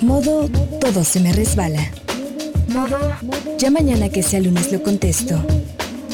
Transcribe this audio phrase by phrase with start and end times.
[0.00, 0.48] Modo
[0.80, 1.90] todo se me resbala.
[2.68, 2.98] Modo
[3.58, 5.44] ya mañana que sea lunes lo contesto.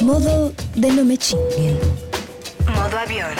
[0.02, 1.78] Modo de no me chinguen.
[2.66, 3.30] Modo avión.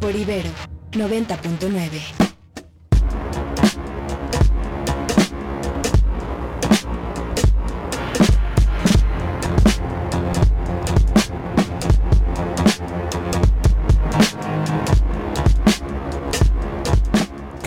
[0.00, 0.50] Por Ibero
[0.92, 2.29] 90.9.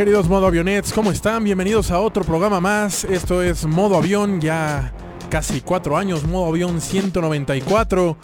[0.03, 1.45] queridos Modo Avionets, ¿cómo están?
[1.45, 3.05] Bienvenidos a otro programa más.
[3.05, 4.91] Esto es Modo Avión, ya
[5.29, 8.17] casi cuatro años, Modo Avión 194.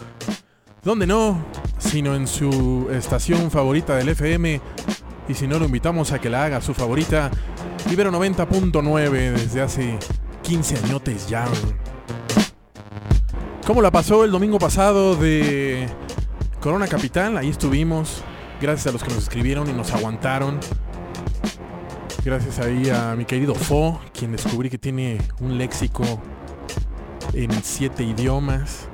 [0.84, 1.42] ¿Dónde no?
[1.78, 4.60] Sino en su estación favorita del FM.
[5.26, 7.30] Y si no, lo invitamos a que la haga su favorita.
[7.90, 9.98] Ibero 90.9 desde hace
[10.42, 11.46] 15 añotes ya.
[13.66, 15.88] ¿Cómo la pasó el domingo pasado de
[16.60, 17.38] Corona Capital?
[17.38, 18.22] Ahí estuvimos.
[18.60, 20.60] Gracias a los que nos escribieron y nos aguantaron.
[22.22, 26.02] Gracias ahí a mi querido Fo, quien descubrí que tiene un léxico
[27.32, 28.88] en siete idiomas.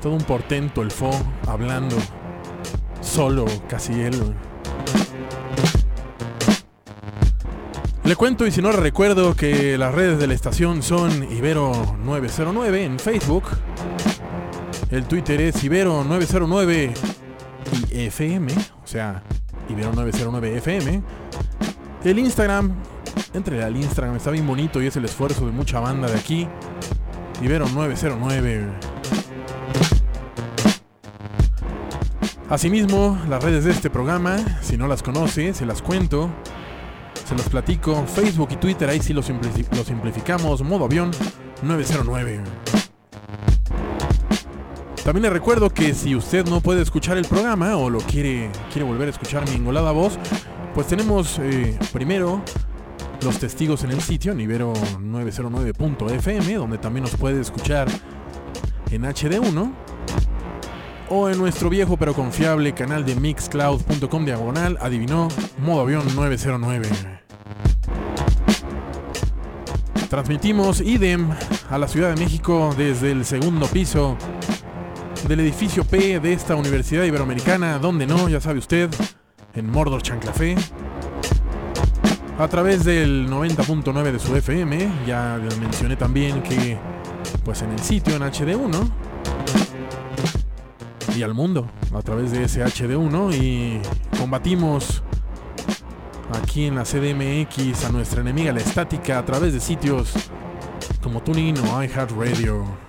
[0.00, 1.10] Todo un portento el Fo,
[1.48, 1.96] hablando
[3.00, 4.14] solo, casi él.
[8.04, 12.98] Le cuento y si no recuerdo que las redes de la estación son Ibero909 en
[13.00, 13.44] Facebook.
[14.90, 16.92] El Twitter es Ibero909
[17.90, 19.22] y FM, o sea,
[19.68, 21.23] Ibero909 FM.
[22.04, 22.70] El Instagram,
[23.32, 26.46] entre al Instagram, está bien bonito y es el esfuerzo de mucha banda de aquí.
[27.40, 28.68] Ibero 909.
[32.50, 36.28] Asimismo, las redes de este programa, si no las conoce, se las cuento,
[37.26, 38.04] se las platico.
[38.06, 40.62] Facebook y Twitter, ahí sí lo, simplificamos.
[40.62, 41.10] Modo avión
[41.62, 42.42] 909.
[45.02, 48.86] También le recuerdo que si usted no puede escuchar el programa o lo quiere, quiere
[48.86, 50.18] volver a escuchar mi engolada voz,
[50.74, 52.42] pues tenemos eh, primero
[53.22, 57.86] los testigos en el sitio, nivero909.fm, donde también nos puede escuchar
[58.90, 59.72] en HD1
[61.10, 66.88] o en nuestro viejo pero confiable canal de mixcloud.com diagonal, adivinó, modo avión 909.
[70.10, 71.30] Transmitimos IDEM
[71.70, 74.16] a la Ciudad de México desde el segundo piso
[75.28, 78.90] del edificio P de esta Universidad Iberoamericana, donde no, ya sabe usted,
[79.54, 80.56] en Mordor Chanclafé.
[82.38, 86.76] A través del 90.9 de su FM, ya mencioné también que
[87.44, 88.90] pues en el sitio en HD1
[91.16, 93.80] y al mundo a través de ese HD1 y
[94.18, 95.02] combatimos
[96.32, 100.12] aquí en la CDMX a nuestra enemiga la estática a través de sitios
[101.02, 102.83] como TuneIn o iHeartRadio.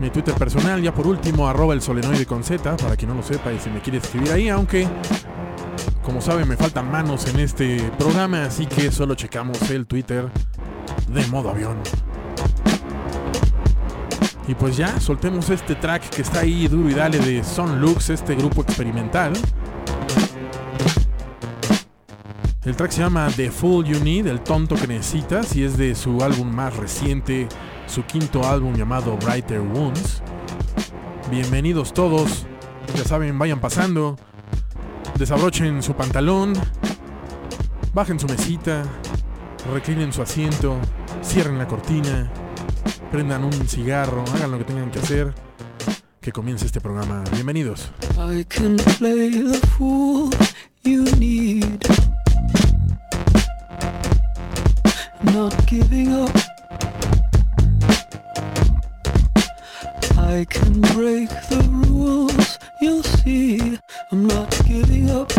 [0.00, 3.22] Mi Twitter personal, ya por último, arroba el solenoide con Z, para quien no lo
[3.22, 4.88] sepa y si me quiere escribir ahí, aunque,
[6.02, 10.30] como saben, me faltan manos en este programa, así que solo checamos el Twitter
[11.12, 11.76] de modo avión.
[14.48, 18.08] Y pues ya, soltemos este track que está ahí duro y dale de Son Lux,
[18.08, 19.34] este grupo experimental.
[22.64, 25.94] El track se llama The Fool You Need, el tonto que necesitas, y es de
[25.94, 27.48] su álbum más reciente,
[27.90, 30.22] su quinto álbum llamado Brighter Wounds.
[31.28, 32.46] Bienvenidos todos,
[32.94, 34.16] ya saben, vayan pasando,
[35.18, 36.52] desabrochen su pantalón,
[37.92, 38.84] bajen su mesita,
[39.72, 40.76] reclinen su asiento,
[41.24, 42.30] cierren la cortina,
[43.10, 45.34] prendan un cigarro, hagan lo que tengan que hacer.
[46.20, 47.24] Que comience este programa.
[47.32, 47.90] Bienvenidos.
[60.40, 63.78] I can break the rules, you'll see.
[64.10, 65.30] I'm not giving up.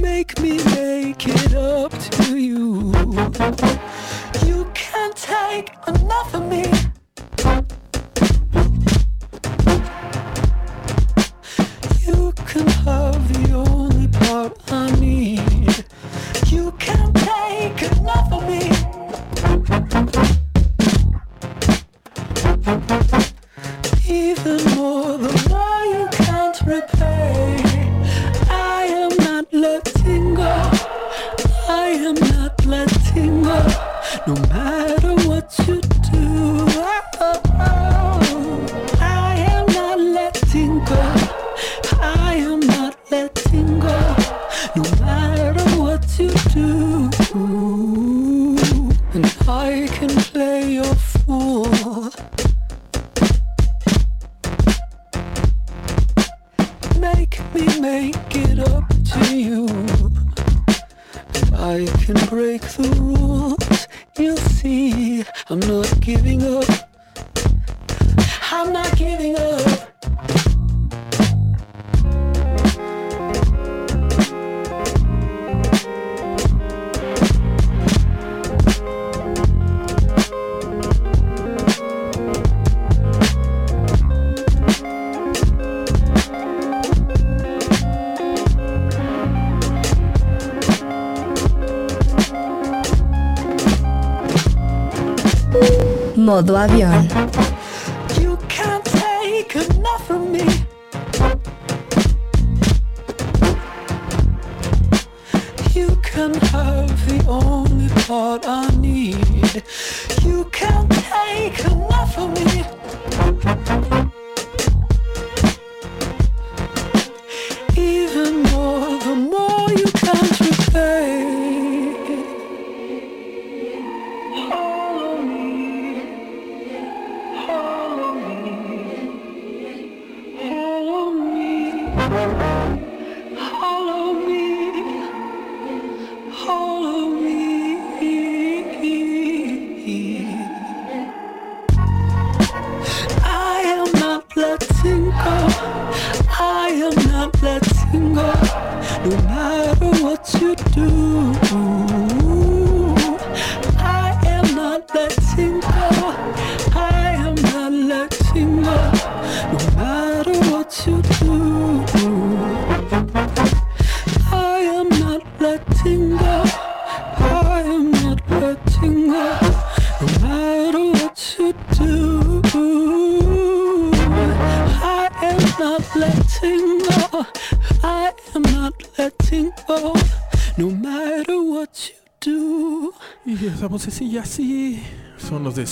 [0.00, 2.94] Make me make it up to you.
[4.46, 6.71] You can't take enough of me.
[96.42, 97.01] Modo avión.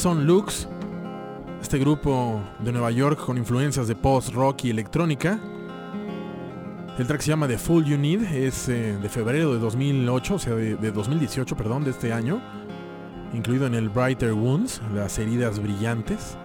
[0.01, 0.67] Son Lux.
[1.61, 5.39] Este grupo de Nueva York con influencias de post-rock y electrónica.
[6.97, 8.23] El track se llama The Full You Need.
[8.35, 12.41] Es eh, de febrero de 2008, o sea, de, de 2018, perdón, de este año.
[13.35, 16.39] Incluido en el Brighter Wounds, las heridas brillantes.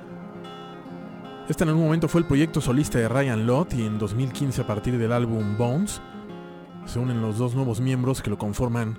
[1.47, 4.67] Este en algún momento fue el proyecto solista de Ryan Lott y en 2015 a
[4.67, 6.01] partir del álbum Bones
[6.83, 8.97] se unen los dos nuevos miembros que lo conforman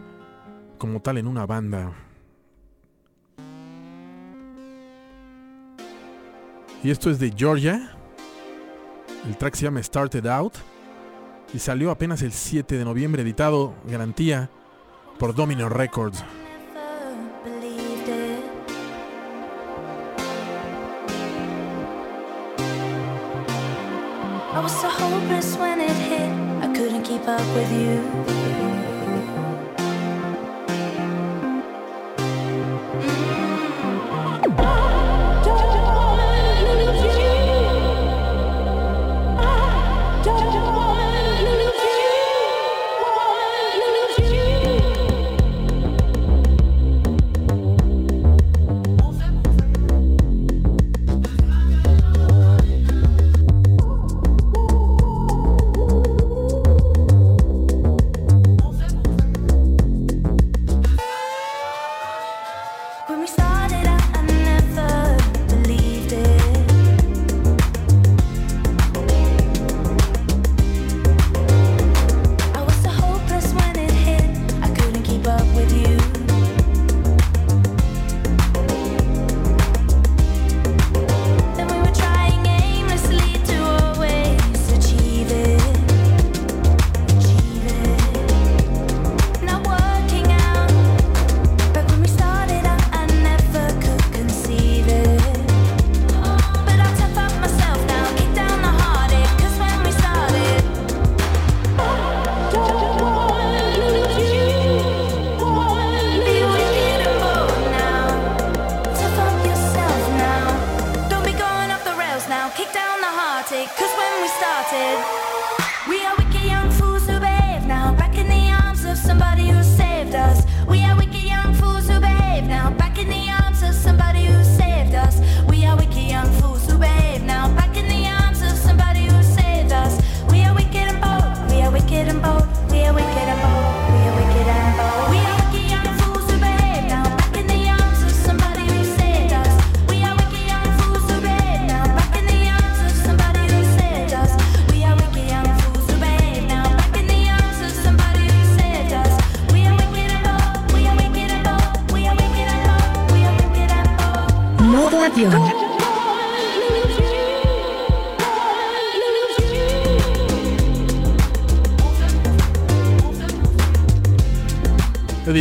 [0.78, 2.05] como tal en una banda.
[6.86, 7.90] Y esto es de Georgia.
[9.26, 10.54] El track se llama Started Out
[11.52, 14.48] y salió apenas el 7 de noviembre editado garantía
[15.18, 16.22] por Domino Records.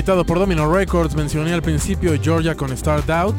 [0.05, 3.35] Editado por Domino Records, mencioné al principio Georgia con Start Out.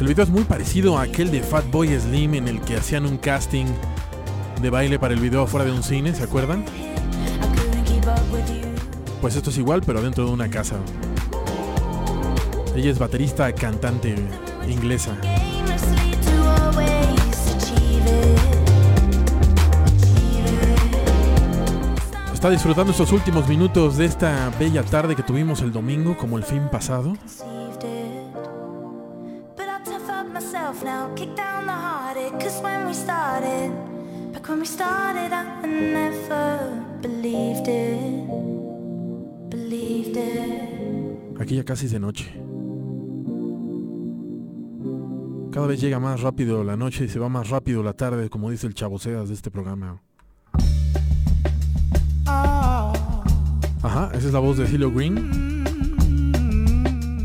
[0.00, 3.18] El video es muy parecido a aquel de Fatboy Slim en el que hacían un
[3.18, 3.66] casting
[4.62, 6.64] de baile para el video fuera de un cine, ¿se acuerdan?
[9.20, 10.76] Pues esto es igual, pero dentro de una casa.
[12.74, 14.14] Ella es baterista, cantante
[14.66, 15.18] inglesa.
[22.44, 26.44] Está disfrutando estos últimos minutos de esta bella tarde que tuvimos el domingo como el
[26.44, 27.14] fin pasado.
[41.40, 42.30] Aquí ya casi es de noche.
[45.50, 48.50] Cada vez llega más rápido la noche y se va más rápido la tarde, como
[48.50, 50.02] dice el chavoseas de este programa.
[53.94, 55.64] Esa es la voz de Hilo Green.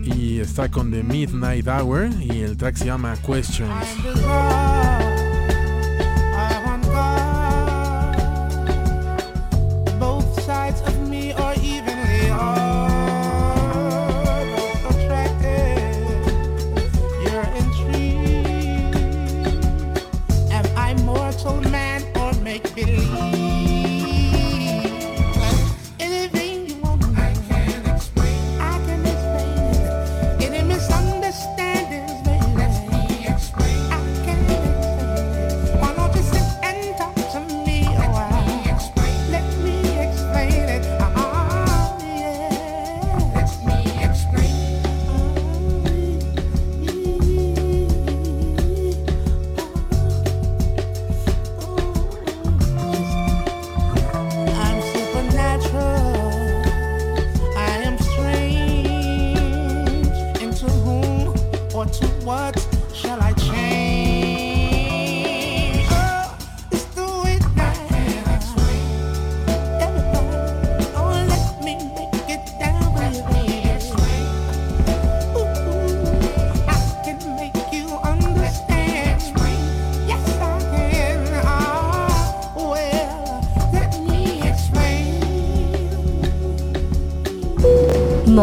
[0.06, 4.99] Y está con The Midnight Hour y el track se llama Questions.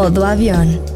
[0.07, 0.86] Modo avión.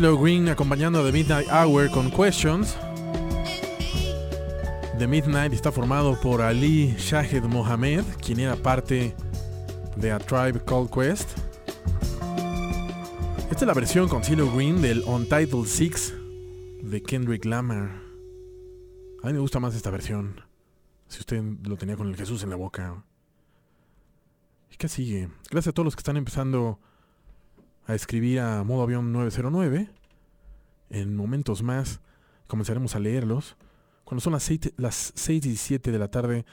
[0.00, 2.74] CeeLo Green acompañando a The Midnight Hour con Questions.
[4.98, 9.14] The Midnight está formado por Ali Shahed Mohamed, quien era parte
[9.96, 11.28] de A Tribe Called Quest.
[13.50, 16.14] Esta es la versión con CeeLo Green del Untitled Six
[16.82, 17.90] de Kendrick Lamar.
[19.22, 20.40] A mí me gusta más esta versión.
[21.08, 23.04] Si usted lo tenía con el Jesús en la boca.
[24.72, 25.28] ¿Y qué sigue?
[25.50, 26.78] Gracias a todos los que están empezando
[27.90, 29.90] a escribir a modo avión 909.
[30.90, 32.00] En momentos más
[32.46, 33.56] comenzaremos a leerlos.
[34.04, 36.44] Cuando son las 6, las 6 y 7 de la tarde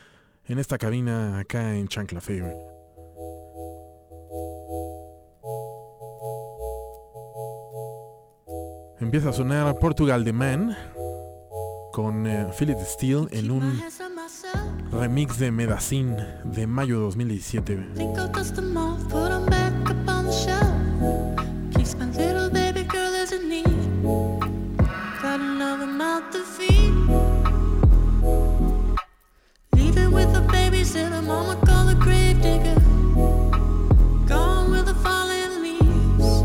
[0.46, 2.44] en esta cabina acá en Chanclafé.
[9.00, 10.76] Empieza a sonar Portugal de Man
[11.94, 13.80] con eh, Philip Steele en un
[14.92, 17.88] remix de Medicine de mayo de 2017.
[21.96, 24.04] My little baby girl as a need.
[25.22, 26.92] Got another mouth to feed.
[29.74, 32.76] Leave it with the babysitter, mama call the grave digger.
[34.28, 36.44] Gone with the falling leaves.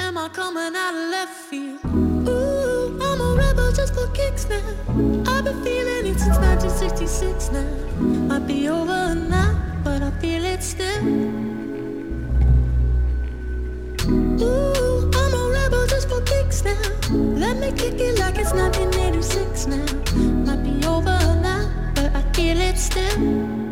[0.00, 1.80] Am I coming out of left field?
[2.28, 4.62] Ooh, I'm a rebel just for kicks now.
[5.26, 7.64] I've been feeling it since 1966 now.
[8.28, 11.55] Might be over now, but I feel it still.
[14.42, 16.76] Ooh, I'm a rebel just for kicks now.
[17.10, 19.86] Let me kick it like it's 1986 now.
[20.44, 23.65] Might be over now, but I feel it still.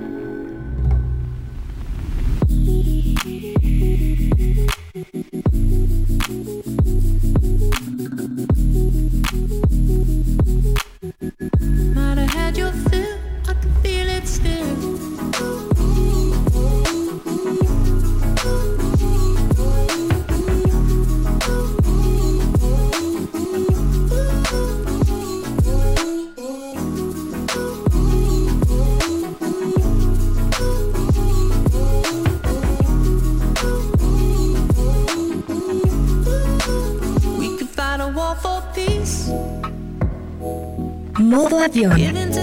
[41.65, 42.34] Modo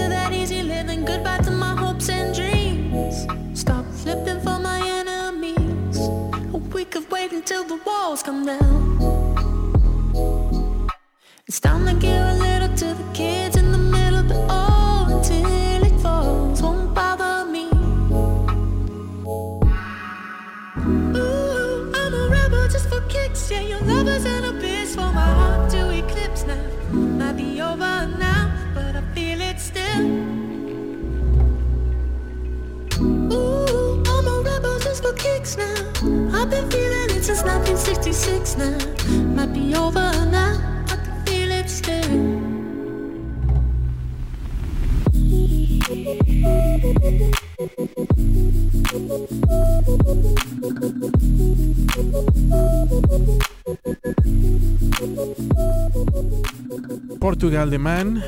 [57.52, 58.24] Portugal Man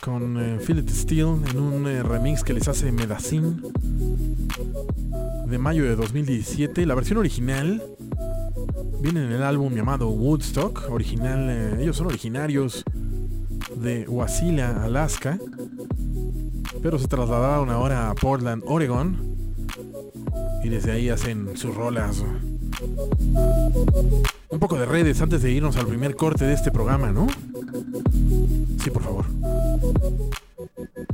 [0.00, 3.56] con eh, Philip Steele en un eh, remix que les hace Medicine
[5.46, 6.86] de mayo de 2017.
[6.86, 7.82] La versión original
[9.00, 10.88] viene en el álbum llamado Woodstock.
[10.90, 12.84] Original, eh, ellos son originarios
[13.74, 15.36] de Wasilla, Alaska,
[16.80, 19.16] pero se trasladaron ahora a Portland, Oregon,
[20.62, 22.24] y desde ahí hacen sus rolas.
[24.50, 27.26] Un poco de redes antes de irnos al primer corte de este programa, ¿no?
[28.92, 29.24] Por favor.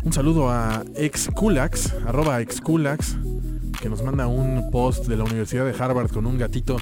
[0.04, 3.16] Un saludo a exculax, arroba exculax,
[3.80, 6.76] que nos manda un post de la Universidad de Harvard con un gatito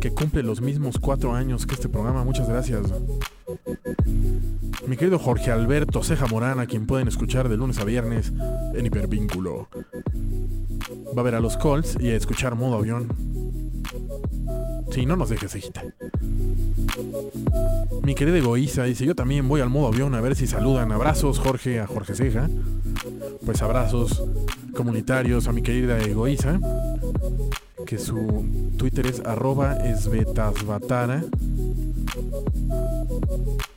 [0.00, 2.24] que cumple los mismos cuatro años que este programa.
[2.24, 2.92] Muchas gracias.
[4.86, 8.32] Mi querido Jorge Alberto Ceja Morán, a quien pueden escuchar de lunes a viernes
[8.74, 9.68] en Hipervínculo.
[11.16, 13.08] Va a ver a los Colts y a escuchar modo avión.
[14.90, 15.84] Sí, no nos dejes, cejita.
[18.04, 20.90] Mi querida egoísta dice, yo también voy al modo avión a ver si saludan.
[20.90, 22.50] Abrazos, Jorge, a Jorge Ceja.
[23.44, 24.24] Pues abrazos
[24.74, 26.58] comunitarios a mi querida egoísta.
[27.86, 31.22] Que su Twitter es arroba esbetasbatara.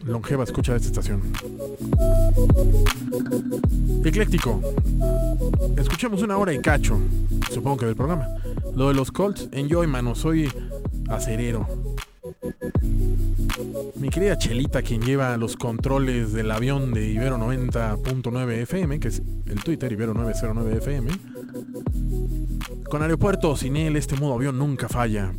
[0.04, 1.22] Longeva escucha de esta estación.
[4.04, 4.60] Ecléctico.
[5.78, 7.00] Escuchemos una hora y cacho.
[7.52, 8.28] Supongo que del programa.
[8.76, 10.16] Lo de los Colts, enjoy, mano.
[10.16, 10.52] Soy
[11.10, 11.85] acerero.
[14.16, 19.62] Querida Chelita, quien lleva los controles del avión de Ibero 90.9 FM, que es el
[19.62, 21.12] Twitter Ibero 909 FM.
[22.90, 25.34] Con aeropuerto sin él, este modo avión nunca falla.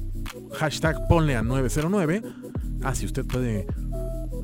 [0.59, 2.21] Hashtag ponle a 909.
[2.83, 3.67] Ah, si usted puede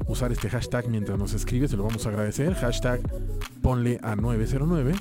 [0.06, 2.54] usar este hashtag mientras nos escribe, se lo vamos a agradecer.
[2.54, 3.02] Hashtag
[3.60, 4.94] ponle a 909.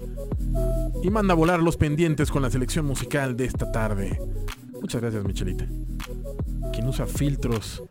[1.04, 4.20] Y manda a volar los pendientes con la selección musical de esta tarde.
[4.82, 5.70] Muchas gracias, Michelita.
[6.74, 7.82] Quien usa filtros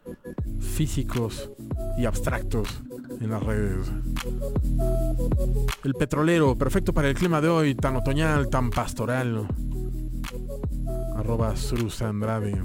[0.61, 1.51] físicos
[1.99, 2.68] y abstractos
[3.20, 3.90] en las redes.
[5.85, 9.46] El petrolero, perfecto para el clima de hoy, tan otoñal, tan pastoral.
[11.16, 12.57] Arroba Surus Andrade.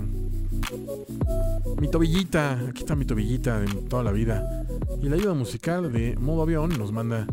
[1.79, 4.65] Mi tobillita, aquí está mi tobillita de toda la vida.
[5.01, 7.27] Y la ayuda musical de modo avión nos manda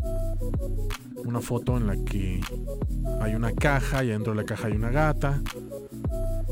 [1.23, 2.41] una foto en la que
[3.21, 5.41] hay una caja y dentro de la caja hay una gata.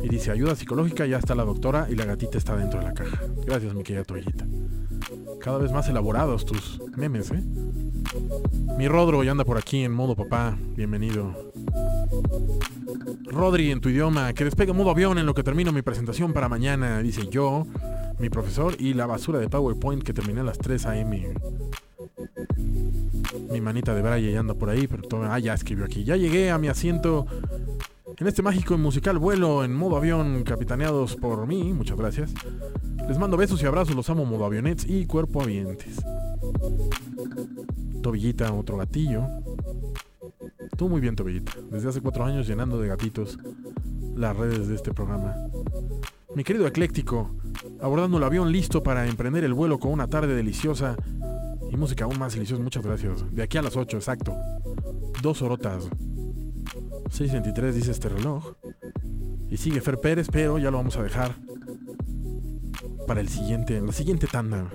[0.04, 2.93] Y dice ayuda psicológica, ya está la doctora y la gatita está dentro de la
[2.93, 3.19] caja.
[3.45, 4.45] Gracias mi querida tobillita.
[5.39, 7.43] Cada vez más elaborados tus memes, ¿eh?
[8.77, 10.58] Mi Rodro ya anda por aquí en modo papá.
[10.75, 11.51] Bienvenido.
[13.25, 16.49] Rodri, en tu idioma, que despegue modo avión en lo que termino mi presentación para
[16.49, 17.65] mañana, dice yo,
[18.19, 21.34] mi profesor, y la basura de PowerPoint que terminé a las 3 a.m.
[23.51, 26.04] Mi manita de Braille ya anda por ahí, pero todo, ah, ya escribió aquí.
[26.04, 27.25] Ya llegué a mi asiento
[28.21, 32.31] en este mágico y musical vuelo en modo avión capitaneados por mí, muchas gracias.
[33.07, 35.99] Les mando besos y abrazos, los amo modo avionets y cuerpo avientes.
[38.03, 39.25] Tobillita, otro gatillo.
[40.77, 41.53] Tú muy bien, Tobillita.
[41.71, 43.39] Desde hace cuatro años llenando de gatitos
[44.15, 45.36] las redes de este programa.
[46.36, 47.31] Mi querido ecléctico,
[47.81, 50.95] abordando el avión listo para emprender el vuelo con una tarde deliciosa
[51.71, 52.62] y música aún más deliciosa.
[52.62, 53.25] Muchas gracias.
[53.34, 54.36] De aquí a las 8, exacto.
[55.23, 55.89] Dos horotas.
[57.12, 58.54] 6.23 dice este reloj.
[59.50, 61.36] Y sigue Fer Pérez, pero ya lo vamos a dejar
[63.06, 64.69] para el siguiente, la siguiente tanda.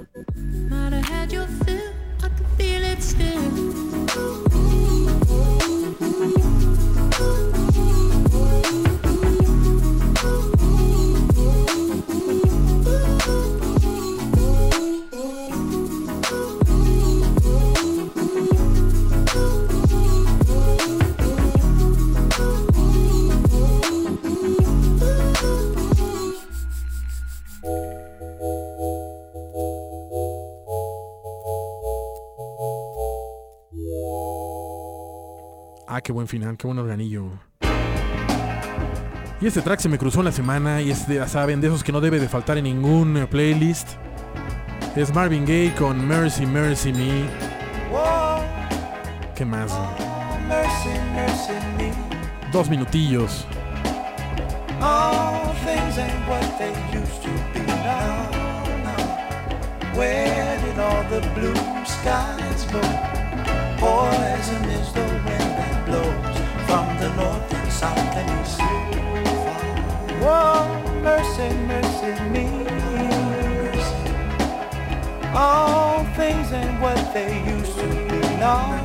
[36.07, 37.25] Qué buen final, qué buen organillo.
[39.41, 41.83] Y este track se me cruzó en la semana y es ya saben, de esos
[41.83, 43.89] que no debe de faltar en ningún eh, playlist.
[44.95, 47.25] Es Marvin Gaye con Mercy, Mercy Me.
[49.35, 49.77] ¿Qué más?
[52.53, 53.45] Dos minutillos.
[59.97, 63.07] Where did all the blue skies go?
[67.09, 68.59] The and and.
[70.23, 72.47] Whoa, oh, mercy, mercy me.
[75.35, 78.83] All things ain't what they used to be now.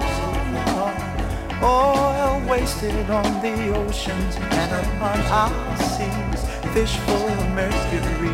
[1.63, 8.33] Oil wasted on the oceans and upon our seas, fish full of mercury.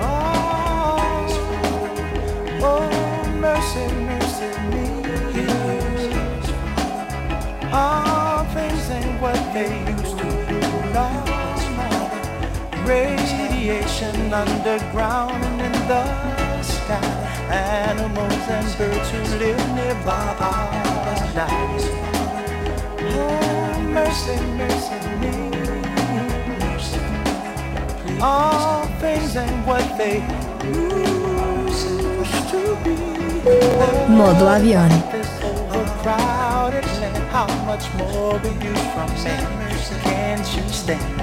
[0.00, 0.98] Oh,
[2.62, 4.92] oh, mercy, mercy me.
[7.74, 8.21] Ain't
[9.32, 10.58] what they used to be.
[10.96, 11.08] No,
[11.78, 11.90] no.
[12.84, 16.04] Radiation underground and in the
[16.62, 17.12] sky.
[17.50, 21.84] Animals and birds who live nearby are dying.
[23.14, 25.36] Oh, mercy, mercy me.
[28.20, 30.16] All things ain't what they
[30.64, 31.88] used
[32.52, 32.96] to be.
[34.08, 34.92] Modo avión.
[37.32, 40.02] How much more will you from me?
[40.02, 41.21] Can't you stand?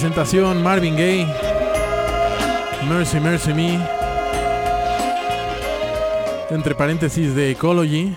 [0.00, 1.26] Presentación, Marvin Gaye.
[2.88, 3.86] Mercy, Mercy Me.
[6.48, 8.16] Entre paréntesis de Ecology.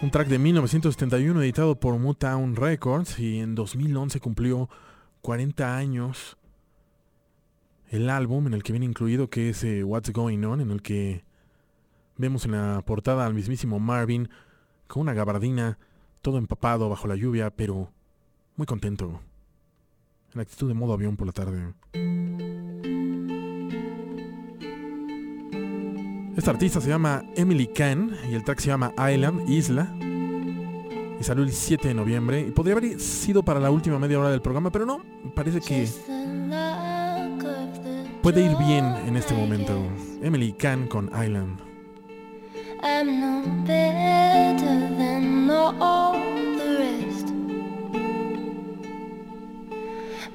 [0.00, 4.70] Un track de 1971 editado por Motown Records y en 2011 cumplió
[5.20, 6.38] 40 años
[7.90, 10.80] el álbum en el que viene incluido que es eh, What's Going On, en el
[10.80, 11.26] que
[12.16, 14.30] vemos en la portada al mismísimo Marvin
[14.86, 15.78] con una gabardina,
[16.22, 17.92] todo empapado bajo la lluvia, pero
[18.56, 19.20] muy contento.
[20.36, 21.72] En actitud de modo avión por la tarde.
[26.36, 29.96] Esta artista se llama Emily Kahn y el track se llama Island, Isla.
[31.18, 32.40] Y salió el 7 de noviembre.
[32.42, 35.00] Y podría haber sido para la última media hora del programa, pero no.
[35.34, 35.88] Parece que
[38.20, 39.72] puede ir bien en este momento.
[40.20, 41.60] Emily Kahn con Island.
[42.82, 46.12] I'm no better than all
[46.58, 47.05] the rest.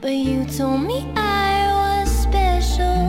[0.01, 3.05] But you told me I was special.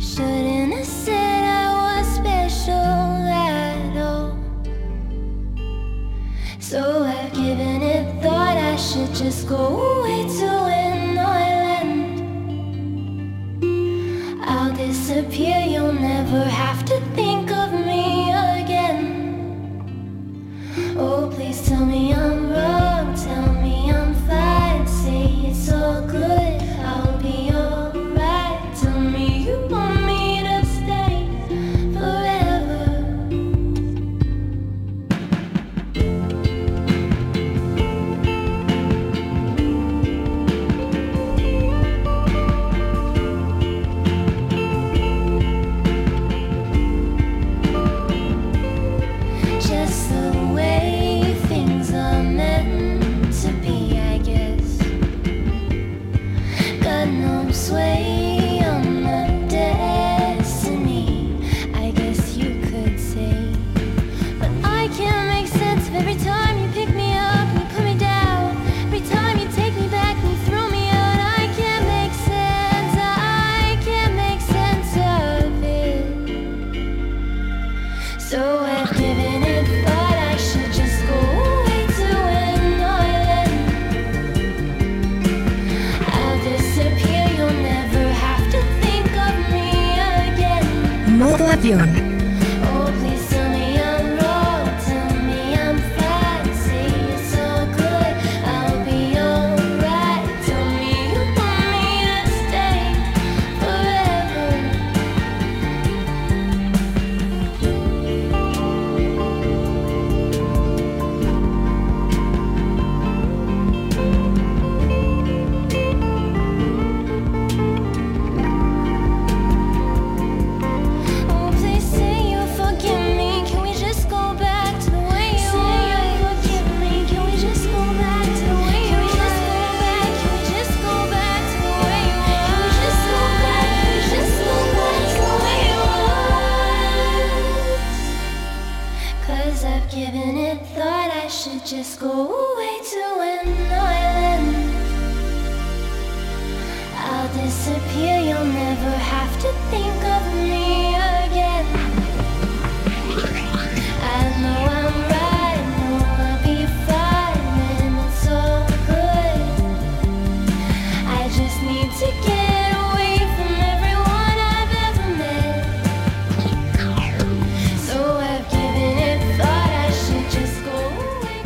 [0.00, 4.38] Shouldn't have said I was special at all.
[6.58, 12.08] So I've given it thought I should just go away to an island.
[14.42, 17.29] I'll disappear, you'll never have to think.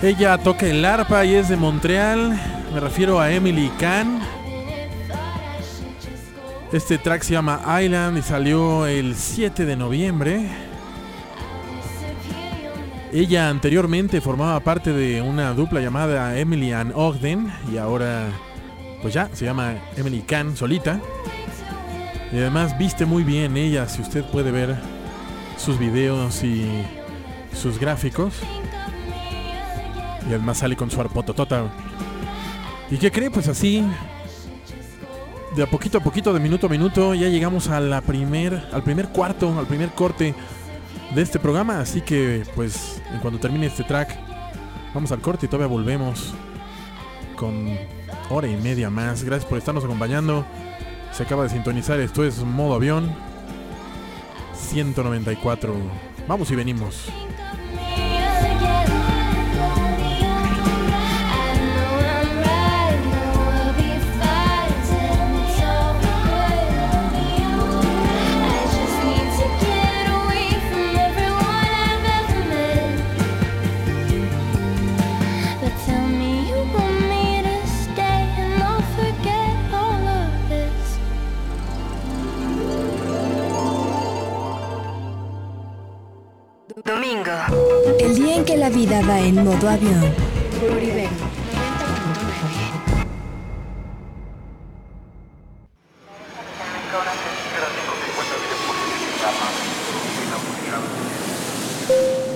[0.04, 2.38] Ella toca el arpa y es de Montreal.
[2.74, 4.20] Me refiero a Emily Kahn.
[6.74, 10.50] Este track se llama Island y salió el 7 de noviembre.
[13.14, 18.26] Ella anteriormente formaba parte de una dupla llamada Emily and Ogden y ahora
[19.00, 21.00] pues ya se llama Emily Kahn solita.
[22.30, 24.76] Y además viste muy bien ella, si usted puede ver
[25.56, 26.68] sus videos y
[27.54, 28.34] sus gráficos.
[30.28, 31.70] Y además sale con su arpototota.
[32.90, 33.30] ¿Y qué cree?
[33.30, 33.84] Pues así,
[35.54, 39.08] de a poquito a poquito, de minuto a minuto, ya llegamos a primer, al primer
[39.08, 40.34] cuarto, al primer corte
[41.14, 41.80] de este programa.
[41.80, 44.16] Así que, pues, en cuanto termine este track,
[44.92, 46.34] vamos al corte y todavía volvemos
[47.36, 47.78] con
[48.30, 49.22] hora y media más.
[49.22, 50.44] Gracias por estarnos acompañando.
[51.12, 53.14] Se acaba de sintonizar, esto es modo avión
[54.54, 55.74] 194.
[56.26, 57.08] Vamos y venimos.
[89.44, 90.10] Modo avión.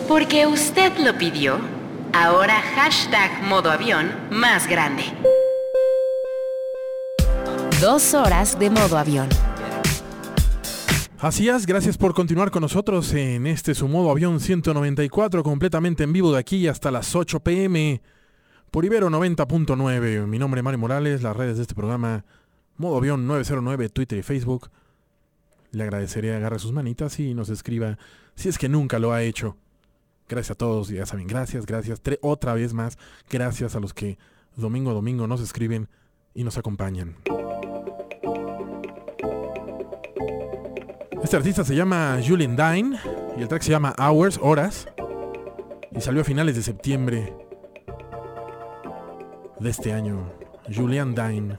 [0.06, 1.58] Porque usted lo pidió,
[2.12, 5.04] ahora hashtag modo avión más grande.
[7.80, 9.47] Dos horas de modo avión.
[11.20, 16.12] Así es, gracias por continuar con nosotros en este su modo avión 194 completamente en
[16.12, 18.00] vivo de aquí hasta las 8 pm
[18.70, 20.28] por Ibero 90.9.
[20.28, 22.24] Mi nombre es Mario Morales, las redes de este programa
[22.76, 24.70] modo avión 909, Twitter y Facebook.
[25.72, 27.98] Le agradecería agarre sus manitas y nos escriba
[28.36, 29.56] si es que nunca lo ha hecho.
[30.28, 32.00] Gracias a todos, ya saben, gracias, gracias.
[32.20, 32.96] Otra vez más,
[33.28, 34.18] gracias a los que
[34.54, 35.88] domingo a domingo nos escriben
[36.32, 37.16] y nos acompañan.
[41.22, 42.98] Este artista se llama Julian Dine
[43.36, 44.88] y el track se llama Hours, Horas,
[45.94, 47.34] y salió a finales de septiembre
[49.58, 50.32] de este año.
[50.72, 51.58] Julian Dine.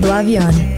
[0.00, 0.77] Blavion.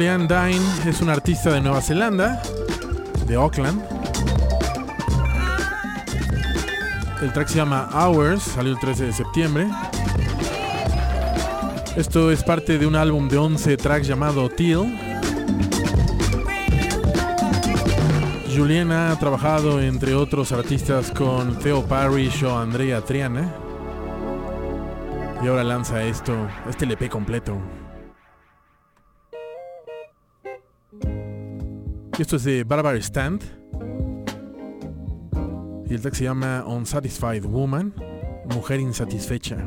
[0.00, 2.40] Julianne Dine es una artista de Nueva Zelanda,
[3.26, 3.82] de Auckland.
[7.20, 9.68] El track se llama Hours, salió el 13 de septiembre.
[11.96, 14.90] Esto es parte de un álbum de 11 tracks llamado Teal.
[18.56, 23.54] Julien ha trabajado entre otros artistas con Theo Parrish o Andrea Triana.
[25.44, 27.60] Y ahora lanza esto, este LP completo.
[32.20, 33.42] Esto es de Barbara Stand.
[35.88, 37.94] Y el track se llama Unsatisfied Woman,
[38.54, 39.66] Mujer Insatisfecha.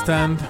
[0.00, 0.40] Stand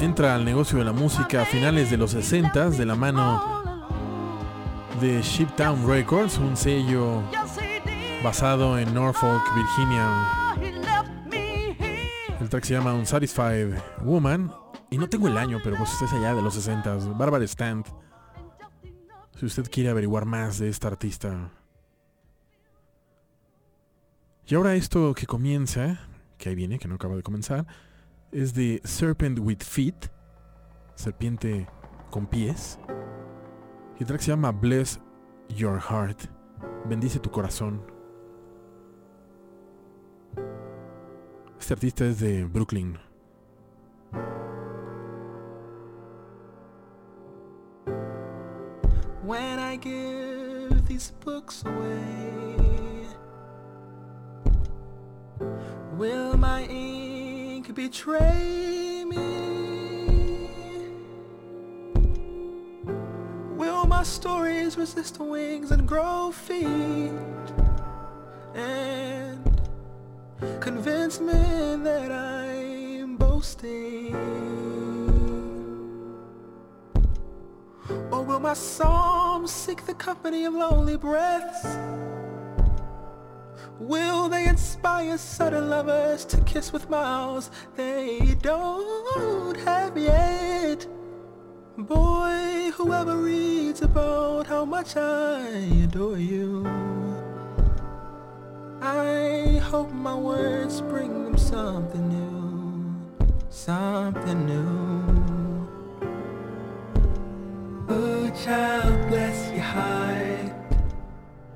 [0.00, 3.84] entra al negocio de la música a finales de los 60 de la mano
[4.98, 7.22] de Shiptown Records, un sello
[8.24, 10.56] basado en Norfolk, Virginia.
[12.40, 14.50] El track se llama Unsatisfied Woman
[14.88, 17.84] y no tengo el año, pero pues es allá de los 60 Barbara Stand.
[19.38, 21.50] Si usted quiere averiguar más de esta artista.
[24.46, 26.00] Y ahora esto que comienza,
[26.38, 27.66] que ahí viene, que no acaba de comenzar,
[28.32, 30.10] es de Serpent with Feet,
[30.94, 31.66] serpiente
[32.10, 32.78] con pies.
[33.98, 35.00] Y el track se llama Bless
[35.48, 36.22] Your Heart,
[36.88, 37.82] bendice tu corazón.
[41.58, 42.98] Este artista es de Brooklyn.
[49.26, 53.08] when I give these books away?
[55.98, 56.62] Will my
[57.66, 60.48] ink betray me?
[63.56, 67.10] Will my stories resist wings and grow feet?
[68.54, 69.60] And
[70.60, 74.14] convince men that I'm boasting?
[78.10, 81.64] Or will my psalms seek the company of lonely breaths?
[83.78, 90.86] Will they inspire sudden lovers to kiss with mouths they don't have yet?
[91.76, 95.48] Boy, whoever reads about how much I
[95.84, 96.66] adore you,
[98.80, 102.94] I hope my words bring them something new,
[103.50, 105.68] something new.
[107.90, 110.52] Oh, child, bless your heart.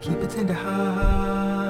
[0.03, 1.70] Keep a tender heart.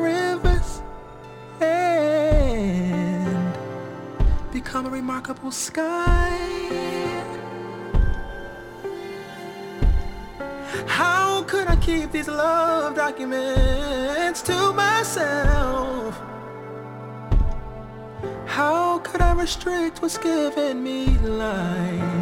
[0.00, 0.80] Rivers
[1.60, 3.54] and
[4.52, 6.30] become a remarkable sky.
[10.86, 16.20] How could I keep these love documents to myself?
[18.46, 22.21] How could I restrict what's given me life?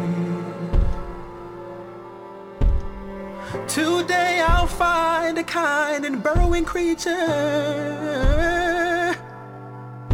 [3.73, 7.15] Today I'll find a kind and burrowing creature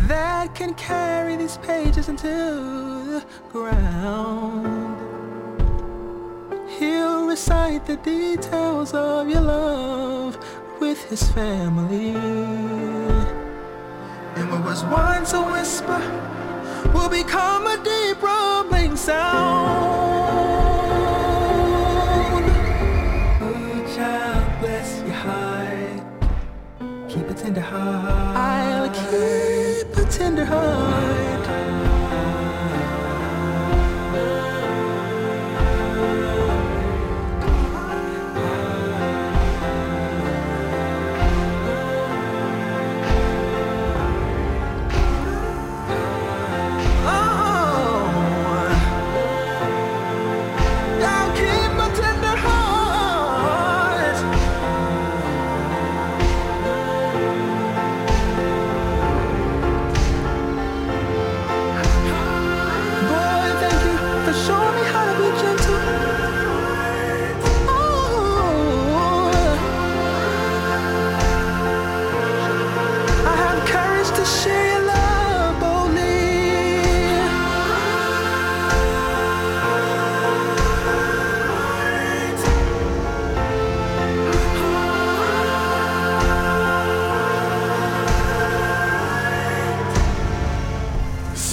[0.08, 4.96] that can carry these pages into the ground.
[6.78, 10.38] He'll recite the details of your love
[10.80, 12.14] with his family.
[14.36, 19.87] And what was once a whisper will become a deep rumbling sound.
[30.48, 30.97] Heart.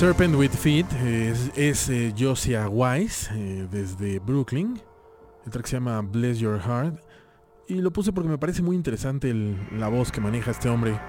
[0.04, 0.84] Serpent with Feet
[1.56, 4.78] es, eh, Josia Wise eh, desde Brooklyn.
[5.46, 7.00] El track se llama Bless Your Heart.
[7.68, 9.32] Y lo puse porque me parece muy interesante
[9.72, 11.00] la voz que maneja este hombre.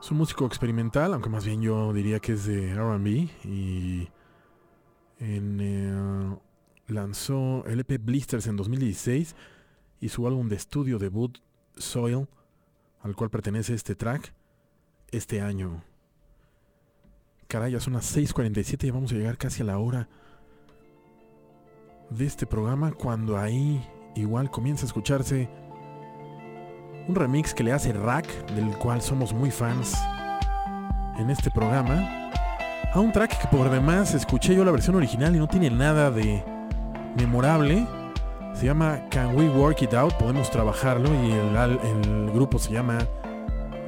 [0.00, 3.28] Es un músico experimental, aunque más bien yo diría que es de RB.
[3.44, 4.08] Y
[5.20, 6.36] eh,
[6.86, 9.36] lanzó el EP Blisters en 2016
[10.00, 11.36] y su álbum de estudio debut
[11.76, 12.28] Soil,
[13.02, 14.32] al cual pertenece este track,
[15.16, 15.82] este año.
[17.48, 20.08] Caray, ya son las 6.47 y vamos a llegar casi a la hora
[22.10, 25.48] de este programa cuando ahí igual comienza a escucharse
[27.08, 29.94] un remix que le hace Rack, del cual somos muy fans
[31.18, 32.30] en este programa,
[32.92, 36.10] a un track que por demás escuché yo la versión original y no tiene nada
[36.10, 36.44] de
[37.16, 37.86] memorable.
[38.54, 42.98] Se llama Can We Work It Out, podemos trabajarlo y el, el grupo se llama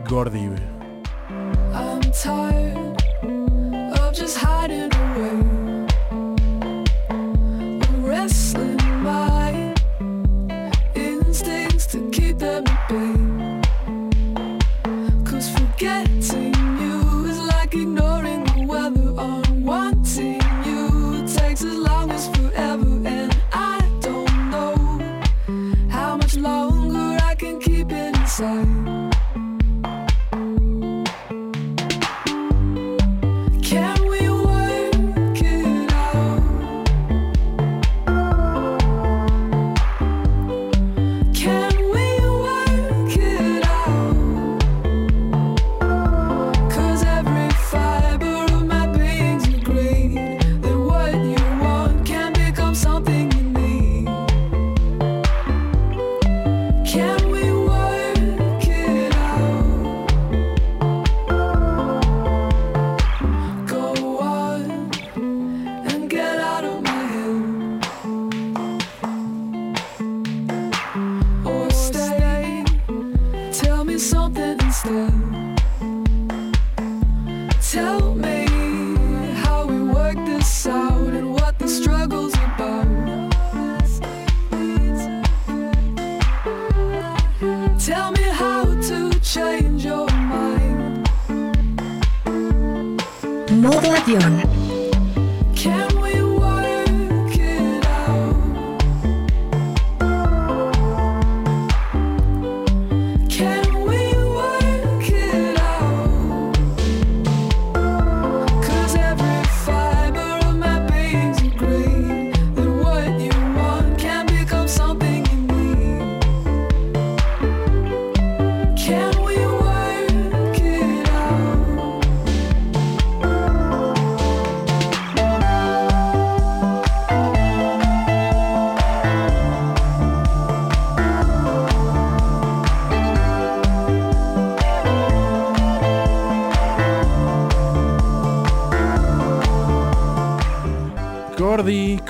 [0.08, 0.77] Gordy.
[15.24, 18.07] Cause forgetting you is like ignoring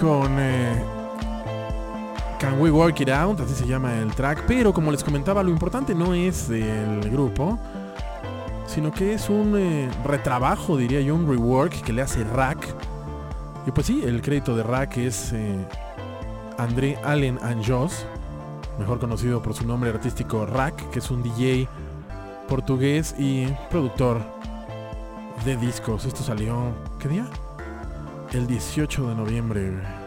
[0.01, 0.81] con eh,
[2.39, 5.51] Can We Work It Out, así se llama el track, pero como les comentaba, lo
[5.51, 7.59] importante no es del grupo,
[8.67, 12.75] sino que es un eh, retrabajo, diría yo, un rework que le hace Rack.
[13.67, 15.67] Y pues sí, el crédito de Rack es eh,
[16.59, 18.07] André Allen Anjos,
[18.79, 21.69] mejor conocido por su nombre artístico Rack, que es un DJ
[22.49, 24.21] portugués y productor
[25.45, 26.05] de discos.
[26.05, 27.27] Esto salió, ¿qué día?
[28.33, 29.98] El 18 de noviembre.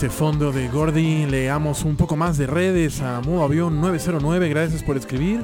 [0.00, 4.48] Este fondo de Gordy leamos un poco más de redes a Modo Avión 909.
[4.48, 5.42] Gracias por escribir.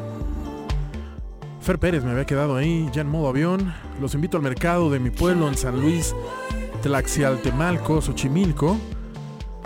[1.60, 3.74] Fer Pérez me había quedado ahí ya en modo avión.
[4.00, 6.16] Los invito al mercado de mi pueblo en San Luis,
[6.80, 8.78] Tlaxialtemalco, Xochimilco.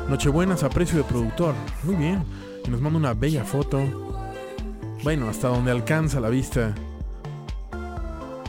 [0.09, 1.55] Nochebuenas a precio de productor.
[1.85, 2.25] Muy bien.
[2.69, 3.79] Nos manda una bella foto.
[5.05, 6.75] Bueno, hasta donde alcanza la vista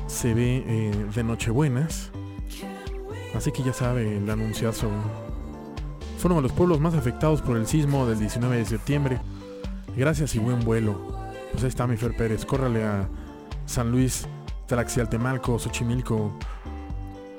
[0.07, 2.09] se ve eh, de Nochebuenas.
[3.35, 4.89] Así que ya sabe el anunciazo
[6.21, 9.19] fue uno de los pueblos más afectados por el sismo del 19 de septiembre.
[9.97, 10.95] Gracias y buen vuelo.
[11.51, 12.45] Pues ahí está mi Fer Pérez.
[12.45, 13.09] Córrale a
[13.65, 14.27] San Luis,
[14.67, 16.37] Tlaxialtemalco, Xochimilco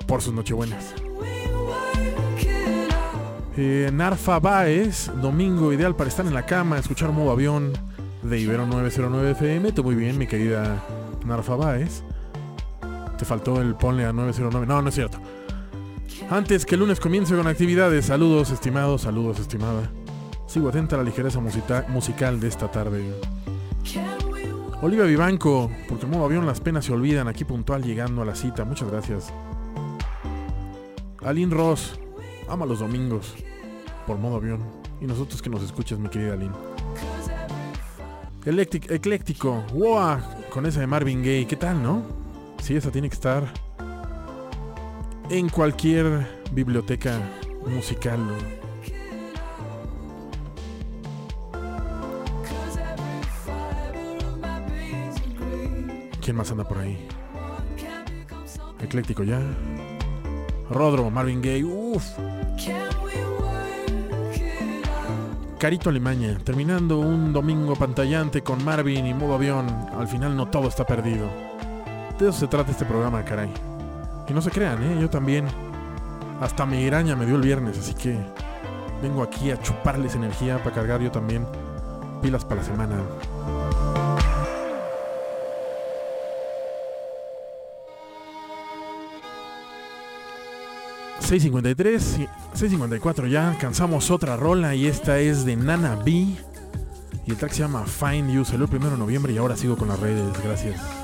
[0.05, 0.93] por sus nochebuenas.
[3.55, 7.71] Eh, Narfa Baez, domingo ideal para estar en la cama, escuchar modo avión
[8.21, 9.71] de Ibero 909 FM.
[9.71, 10.83] Tú muy bien, mi querida
[11.25, 12.03] Narfa Baez.
[13.17, 14.67] Te faltó el ponle a 909.
[14.67, 15.19] No, no es cierto.
[16.33, 19.91] Antes que el lunes comience con actividades, saludos estimados, saludos estimada.
[20.47, 23.03] Sigo atenta a la ligereza musical de esta tarde.
[24.81, 28.65] Olivia Vivanco, porque modo avión las penas se olvidan, aquí puntual llegando a la cita,
[28.65, 29.31] muchas gracias.
[31.23, 31.99] Aline Ross,
[32.49, 33.35] ama los domingos,
[34.07, 34.63] por modo avión.
[35.01, 36.55] Y nosotros que nos escuchas, mi querida Aline.
[38.43, 40.17] Ecléctico, wow,
[40.49, 42.01] con esa de Marvin Gaye, ¿qué tal, no?
[42.59, 43.62] Sí, esa tiene que estar
[45.33, 47.19] en cualquier biblioteca
[47.65, 48.19] musical.
[56.21, 57.07] ¿Quién más anda por ahí?
[58.79, 59.41] Ecléctico ya.
[60.69, 62.05] Rodro, Marvin Gaye, uff.
[65.57, 69.65] Carito Alimaña, terminando un domingo pantallante con Marvin y modo avión.
[69.97, 71.27] Al final no todo está perdido.
[72.19, 73.72] De eso se trata este programa, caray.
[74.27, 74.97] Y no se crean, ¿eh?
[75.01, 75.47] Yo también.
[76.41, 78.17] Hasta mi iraña me dio el viernes, así que
[79.01, 81.45] vengo aquí a chuparles energía para cargar yo también
[82.21, 82.95] pilas para la semana.
[91.21, 92.19] ...6.53...
[92.19, 93.49] y- 6.54 ya...
[93.49, 94.75] ...alcanzamos otra rola...
[94.75, 96.11] ...y esta es de Nana B...
[96.11, 96.37] ...y
[97.27, 98.43] el track se llama Find You...
[98.45, 99.33] ...salió el 1 de noviembre...
[99.33, 100.25] ...y ahora sigo con las redes...
[100.43, 101.02] ...gracias...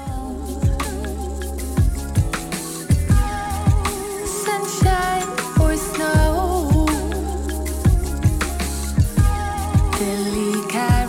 [9.99, 11.08] 的离开。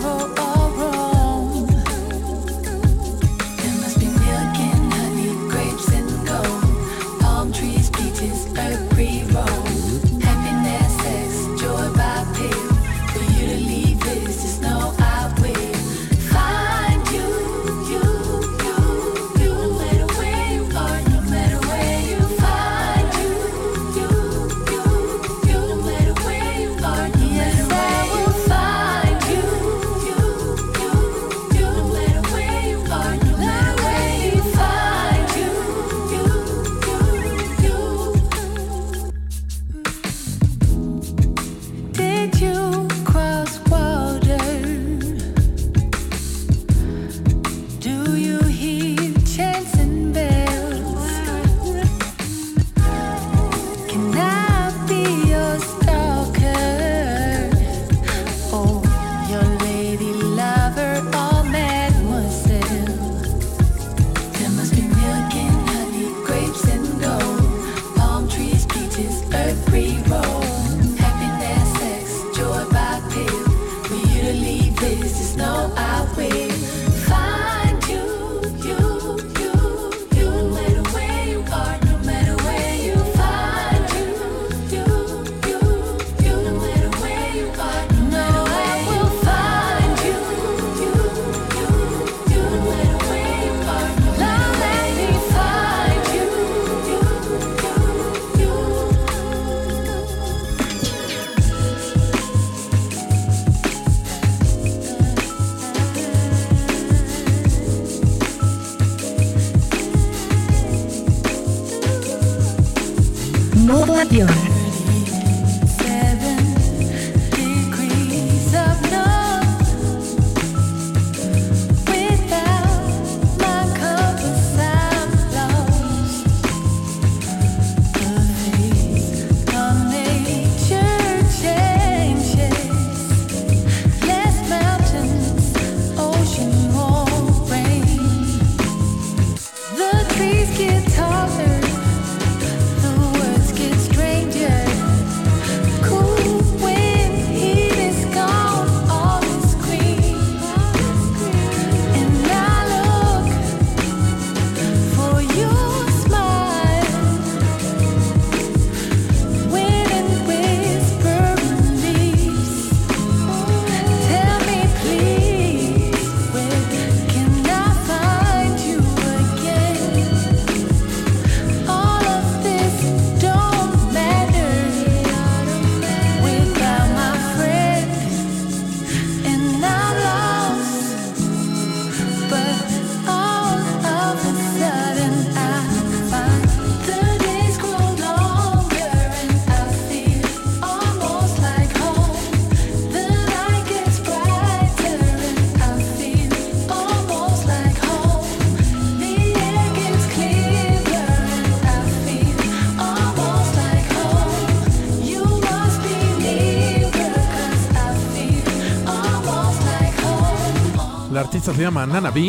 [211.55, 212.29] Se llama Nana B.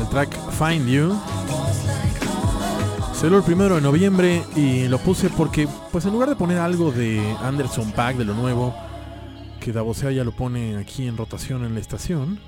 [0.00, 1.14] El track Find You.
[3.12, 6.92] Salió el primero de noviembre y lo puse porque, pues en lugar de poner algo
[6.92, 8.74] de Anderson Pack, de lo nuevo,
[9.60, 12.38] que Davosea ya lo pone aquí en rotación en la estación,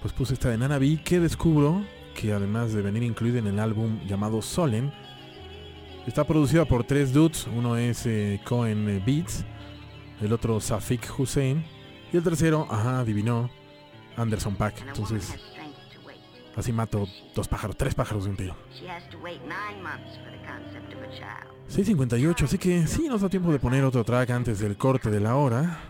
[0.00, 1.82] pues puse esta de Nana B que descubro
[2.16, 4.90] que además de venir incluida en el álbum llamado Solen,
[6.06, 7.46] está producida por tres dudes.
[7.54, 9.44] Uno es eh, Cohen Beats,
[10.20, 11.62] el otro Safik Hussein
[12.12, 13.50] y el tercero, ajá, adivinó,
[14.18, 14.82] Anderson Pack.
[14.86, 15.34] Entonces,
[16.56, 18.56] así mato dos pájaros, tres pájaros de un tiro.
[21.70, 25.20] 6.58, así que sí nos da tiempo de poner otro track antes del corte de
[25.20, 25.80] la hora.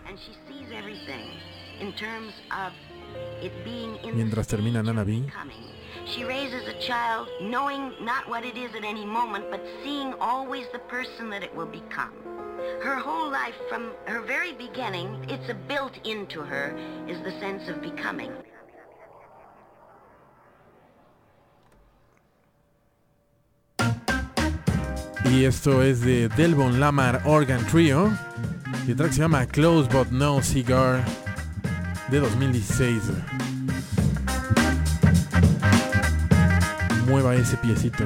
[4.13, 5.25] Mientras termina Nana B.
[6.09, 10.65] She raises a child knowing not what it is at any moment, but seeing always
[10.73, 12.13] the person that it will become.
[12.81, 16.75] Her whole life, from her very beginning, it's a built into her,
[17.07, 18.31] is the sense of becoming.
[25.25, 28.11] Y esto es de Delbon Lamar Organ Trio.
[28.87, 31.05] Y el track se llama Close But No Cigar
[32.09, 33.48] de 2016.
[37.09, 38.03] Mueva ese piecito.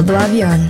[0.00, 0.69] Modo avión.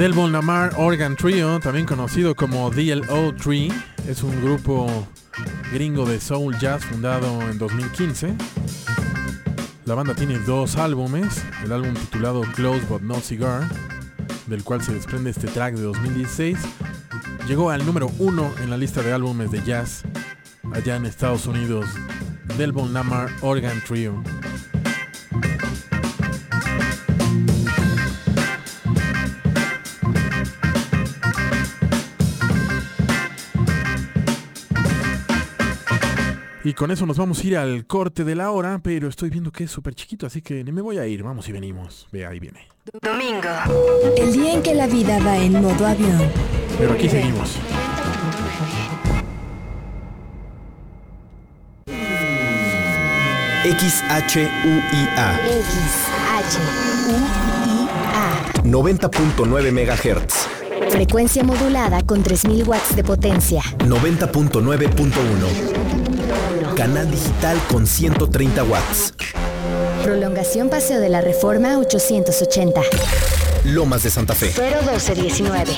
[0.00, 3.70] Delbon Lamar Organ Trio, también conocido como DLO Tree,
[4.08, 4.86] es un grupo
[5.74, 8.34] gringo de soul jazz fundado en 2015.
[9.84, 13.68] La banda tiene dos álbumes, el álbum titulado Close But No Cigar,
[14.46, 16.56] del cual se desprende este track de 2016,
[17.46, 20.04] llegó al número uno en la lista de álbumes de jazz
[20.72, 21.84] allá en Estados Unidos.
[22.56, 24.22] Delbon Lamar Organ Trio.
[36.70, 39.50] Y con eso nos vamos a ir al corte de la hora, pero estoy viendo
[39.50, 41.24] que es súper chiquito, así que ni me voy a ir.
[41.24, 42.06] Vamos y venimos.
[42.12, 42.68] Ve, ahí viene.
[43.02, 43.48] Domingo.
[44.16, 46.30] El día en que la vida va en modo avión.
[46.78, 47.58] Pero aquí seguimos.
[53.64, 55.40] XHUIA XHUIA.
[58.62, 60.46] 90.9 MHz.
[60.92, 63.60] Frecuencia modulada con 3000 watts de potencia.
[63.78, 66.09] 90.9.1.
[66.80, 69.12] Canal digital con 130 watts.
[70.02, 72.80] Prolongación Paseo de la Reforma 880.
[73.66, 74.46] Lomas de Santa Fe.
[74.46, 75.72] 01219.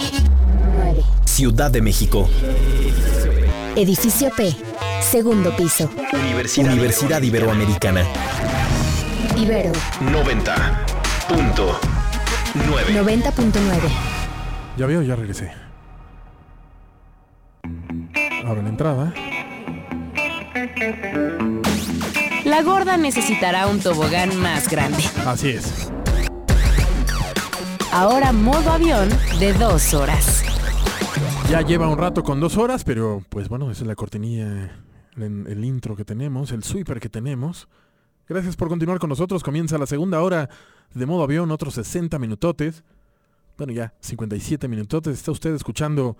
[1.24, 2.28] Ciudad de México.
[3.74, 4.54] Edificio P.
[5.00, 5.90] Segundo piso.
[6.12, 8.06] Universidad, Universidad Iberoamericana.
[9.36, 9.72] Ibero
[10.02, 11.74] 90.9.
[12.94, 13.52] 90.9.
[14.76, 15.50] Ya veo, ya regresé.
[18.46, 19.12] Abre la entrada.
[22.44, 25.02] La gorda necesitará un tobogán más grande.
[25.26, 25.90] Así es.
[27.92, 29.08] Ahora modo avión
[29.38, 30.42] de dos horas.
[31.50, 34.72] Ya lleva un rato con dos horas, pero pues bueno, esa es la cortinilla,
[35.16, 37.68] el, el intro que tenemos, el sweeper que tenemos.
[38.28, 39.42] Gracias por continuar con nosotros.
[39.42, 40.48] Comienza la segunda hora
[40.94, 42.82] de modo avión, otros 60 minutotes.
[43.56, 45.18] Bueno, ya 57 minutotes.
[45.18, 46.16] Está usted escuchando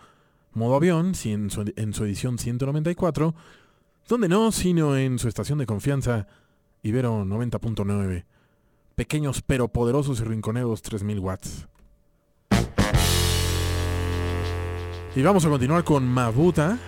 [0.52, 3.34] modo avión sí, en, su, en su edición 194.
[4.08, 6.26] Donde no, sino en su estación de confianza,
[6.82, 8.24] Ibero 90.9.
[8.94, 11.68] Pequeños pero poderosos y rinconeros 3000 watts.
[15.14, 16.78] Y vamos a continuar con Mabuta.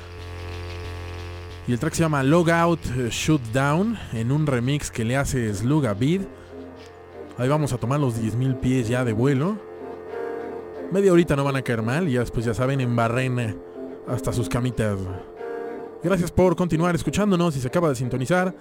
[1.67, 5.95] Y el track se llama Logout Shoot Down en un remix que le hace Sluga
[5.95, 6.23] Beat.
[7.39, 9.59] Ahí vamos a tomar los 10.000 pies ya de vuelo.
[10.93, 13.55] Media horita no van a caer mal y ya después ya saben en barrena
[14.07, 14.99] hasta sus camitas.
[16.05, 17.55] Gracias por continuar escuchándonos.
[17.55, 18.55] Si se acaba de sintonizar,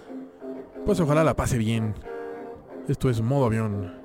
[0.85, 1.93] pues ojalá la pase bien.
[2.87, 4.02] Esto es modo avión.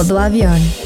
[0.00, 0.79] Modo avión.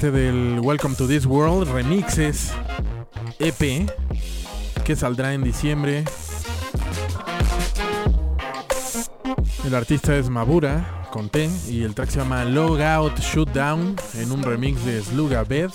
[0.00, 2.52] Del Welcome to This World Remixes
[3.38, 3.86] EP
[4.84, 6.04] que saldrá en diciembre.
[9.66, 13.94] El artista es Mabura con T y el track se llama Log Out Shoot Down
[14.14, 15.70] en un remix de Sluga Bed.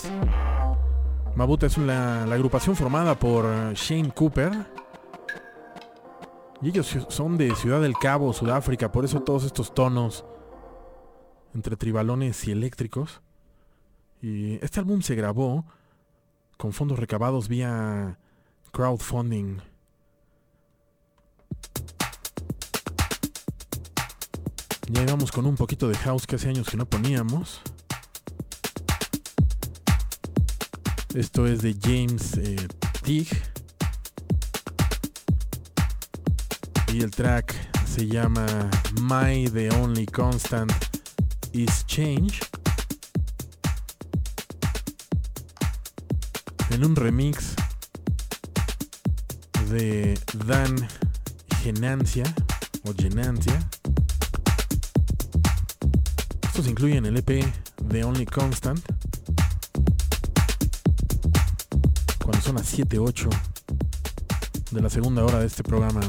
[1.36, 3.46] Mabuta es una- la agrupación formada por
[3.76, 4.52] Shane Cooper.
[6.64, 10.26] Y ellos son de Ciudad del Cabo, Sudáfrica, por eso todos estos tonos
[11.54, 13.22] entre tribalones y eléctricos.
[14.22, 15.66] Y este álbum se grabó
[16.58, 18.18] con fondos recabados vía
[18.72, 19.60] crowdfunding.
[24.90, 27.62] Ya íbamos con un poquito de house que hace años que no poníamos.
[31.16, 32.68] Esto es de James eh,
[33.02, 33.42] Teague.
[36.94, 37.56] Y el track
[37.86, 38.46] se llama
[39.02, 40.72] My The Only Constant
[41.54, 42.55] Is Change.
[46.76, 47.56] En un remix
[49.70, 50.76] de Dan
[51.64, 52.26] Genancia
[52.84, 53.66] o Genancia.
[56.44, 57.46] Estos incluyen el EP
[57.88, 58.82] The Only Constant.
[62.22, 63.30] Cuando son las 7-8
[64.72, 66.02] de la segunda hora de este programa.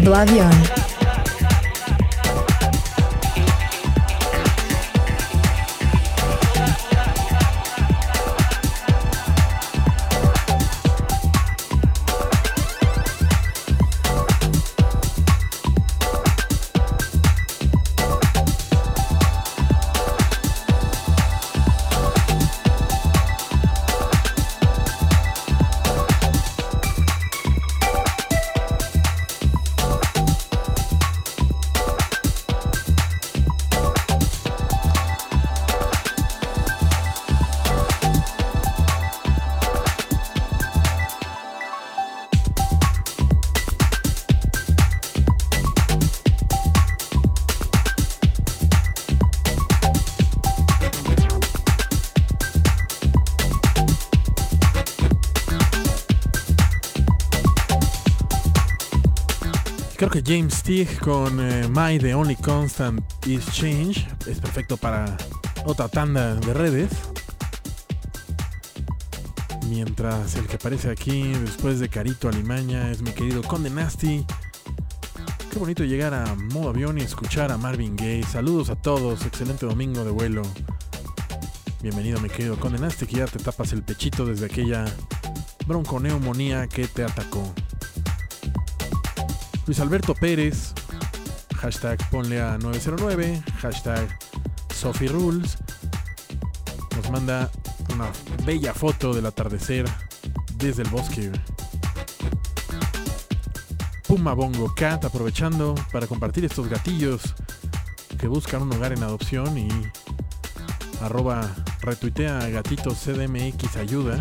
[0.00, 0.79] Modo avión.
[60.30, 65.16] James Teague con eh, My The Only Constant Is Change es perfecto para
[65.64, 66.92] otra tanda de redes.
[69.68, 74.24] Mientras el que aparece aquí después de Carito Alimaña es mi querido Conde Nasty.
[75.50, 78.22] Qué bonito llegar a modo avión y escuchar a Marvin Gaye.
[78.22, 80.42] Saludos a todos, excelente domingo de vuelo.
[81.82, 84.84] Bienvenido mi querido Conde Nasty, que ya te tapas el pechito desde aquella
[85.66, 87.52] bronconeumonía que te atacó.
[89.70, 90.74] Luis Alberto Pérez,
[91.58, 94.08] hashtag ponle a 909, hashtag
[94.74, 95.56] Sophie Rules,
[96.96, 97.48] nos manda
[97.94, 98.10] una
[98.44, 99.84] bella foto del atardecer
[100.56, 101.30] desde el bosque.
[104.08, 107.22] Puma Bongo Cat aprovechando para compartir estos gatillos
[108.18, 109.68] que buscan un hogar en adopción y
[111.00, 111.48] arroba
[111.82, 114.20] retuitea gatitos CDMX ayuda.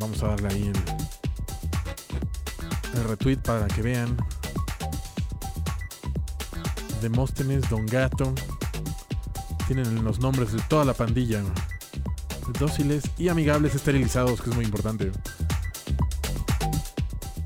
[0.00, 1.15] Vamos a darle ahí el,
[2.96, 4.16] el retweet para que vean.
[7.00, 8.34] Demóstenes, Don Gato.
[9.66, 11.42] Tienen los nombres de toda la pandilla.
[12.58, 15.12] Dóciles y amigables esterilizados, que es muy importante.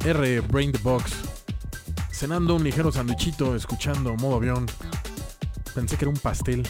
[0.05, 0.41] R.
[0.41, 1.13] Brain the Box.
[2.13, 4.67] Cenando un ligero sandwichito, escuchando modo avión.
[5.75, 6.67] Pensé que era un pastel.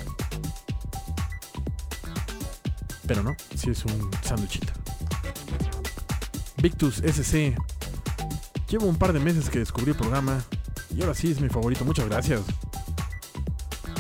[3.07, 4.73] Pero no, sí es un sándwichito.
[6.59, 7.57] Victus SC.
[8.71, 10.45] Llevo un par de meses que descubrí el programa
[10.95, 11.85] y ahora sí es mi favorito.
[11.85, 12.43] Muchas gracias.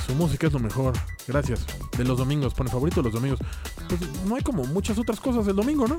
[0.06, 0.94] Su música es lo mejor.
[1.26, 1.66] Gracias.
[1.98, 3.40] De los domingos, pone favorito los domingos.
[3.88, 5.96] Pues no hay como muchas otras cosas el domingo, ¿no?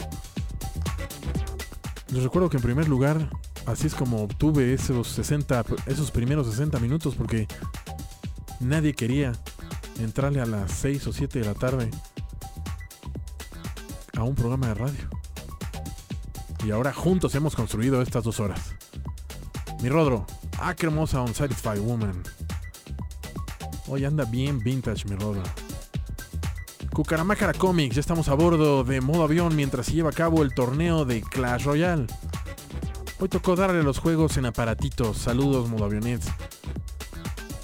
[2.13, 3.29] Les recuerdo que en primer lugar,
[3.65, 7.47] así es como obtuve esos 60, esos primeros 60 minutos porque
[8.61, 9.33] nadie quería
[9.99, 11.89] entrarle a las 6 o 7 de la tarde
[14.15, 15.20] a un programa de radio.
[16.63, 18.75] Y ahora juntos hemos construido estas dos horas.
[19.81, 20.27] Mi Rodro,
[20.59, 22.21] ah, qué hermosa Unsatisfied Woman.
[23.87, 25.43] Hoy anda bien vintage, mi Rodro.
[26.93, 30.53] Cucaramácara Comics, ya estamos a bordo de modo avión mientras se lleva a cabo el
[30.53, 32.05] torneo de Clash Royale.
[33.19, 35.17] Hoy tocó darle los juegos en aparatitos.
[35.17, 36.27] Saludos, modo avionets.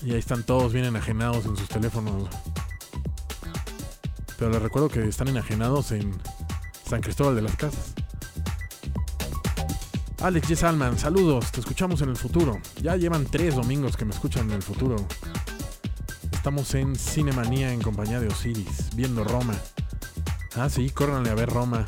[0.03, 2.29] Y ahí están todos bien enajenados en sus teléfonos.
[4.37, 6.15] Pero les recuerdo que están enajenados en
[6.87, 7.96] San Cristóbal de las Casas.
[10.19, 12.59] Alex Yes Alman, saludos, te escuchamos en el futuro.
[12.81, 14.95] Ya llevan tres domingos que me escuchan en el futuro.
[16.31, 19.53] Estamos en Cinemanía en compañía de Osiris, viendo Roma.
[20.55, 21.85] Ah, sí, córranle a ver Roma.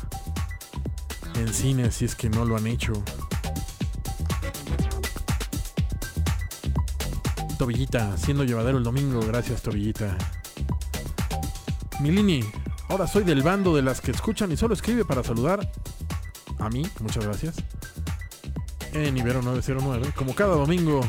[1.34, 2.92] En cine, si es que no lo han hecho.
[7.58, 10.16] Tobillita, siendo llevadero el domingo, gracias Tobillita.
[12.00, 12.44] Milini,
[12.88, 15.68] ahora soy del bando de las que escuchan y solo escribe para saludar
[16.60, 17.56] a mí, muchas gracias.
[18.92, 21.00] En Ibero 909, como cada domingo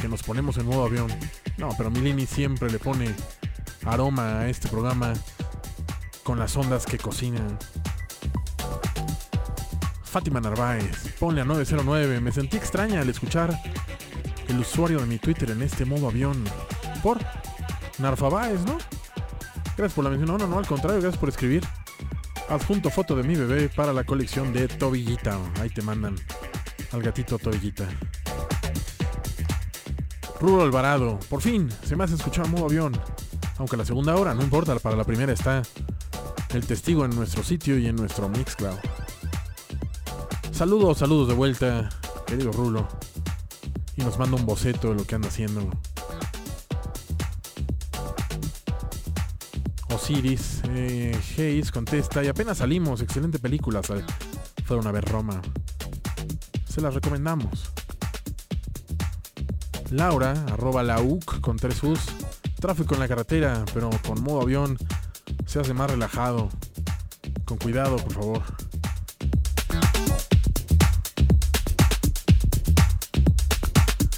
[0.00, 1.08] que nos ponemos en modo avión.
[1.56, 3.14] No, pero Milini siempre le pone
[3.84, 5.12] aroma a este programa
[6.22, 7.58] con las ondas que cocinan.
[10.02, 12.20] Fátima Narváez, ponle a 909.
[12.20, 13.58] Me sentí extraña al escuchar
[14.48, 16.42] el usuario de mi Twitter en este modo avión.
[17.02, 17.18] Por
[17.98, 18.78] Narfabáez, ¿no?
[19.76, 20.30] Gracias por la mención.
[20.30, 21.64] No, no, no, al contrario, gracias por escribir.
[22.48, 25.38] Adjunto foto de mi bebé para la colección de Tobillita.
[25.60, 26.16] Ahí te mandan
[26.92, 27.86] al gatito Tobillita.
[30.40, 32.92] Rulo Alvarado, por fin, se me hace escuchar modo avión.
[33.58, 35.62] Aunque la segunda hora, no importa, para la primera está
[36.54, 38.78] el testigo en nuestro sitio y en nuestro Mixcloud.
[40.52, 41.88] Saludos, saludos de vuelta,
[42.26, 42.88] querido Rulo.
[43.96, 45.68] Y nos manda un boceto de lo que anda haciendo.
[49.92, 54.04] Osiris, eh, Hayes contesta, y apenas salimos, excelente película, sal-
[54.64, 55.40] fueron a ver Roma.
[56.78, 57.72] Se las recomendamos.
[59.90, 61.98] Laura, arroba la UC con tres U's.
[62.60, 64.78] Tráfico en la carretera, pero con modo avión
[65.44, 66.48] se hace más relajado.
[67.44, 68.42] Con cuidado, por favor.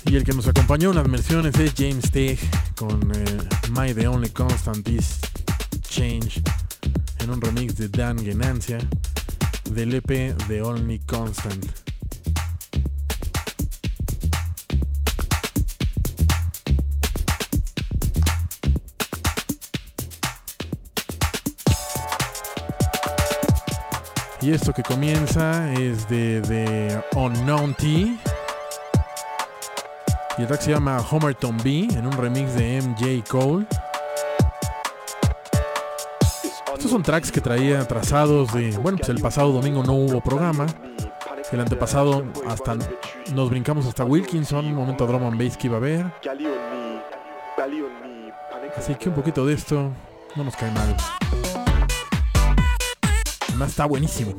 [0.05, 2.39] Y el que nos acompañó en las menciones es James Tegg
[2.77, 3.39] con eh,
[3.71, 5.19] My The Only Constant Is
[5.89, 6.43] Change
[7.21, 8.77] en un remix de Dan Genancia
[9.71, 11.90] del EP The Only Constant.
[24.43, 27.87] Y esto que comienza es de, de Unknown T.
[27.87, 28.19] Y
[30.39, 33.67] el track se llama Homerton B en un remix de MJ Cole.
[36.73, 38.71] Estos son tracks que traía trazados de.
[38.79, 40.67] Bueno, pues el pasado domingo no hubo programa.
[41.53, 42.77] El antepasado hasta
[43.35, 46.07] nos brincamos hasta Wilkinson, un momento drum and bass que iba a haber.
[48.79, 49.91] Así que un poquito de esto
[50.35, 50.97] no nos cae mal.
[53.67, 54.35] Está buenísimo.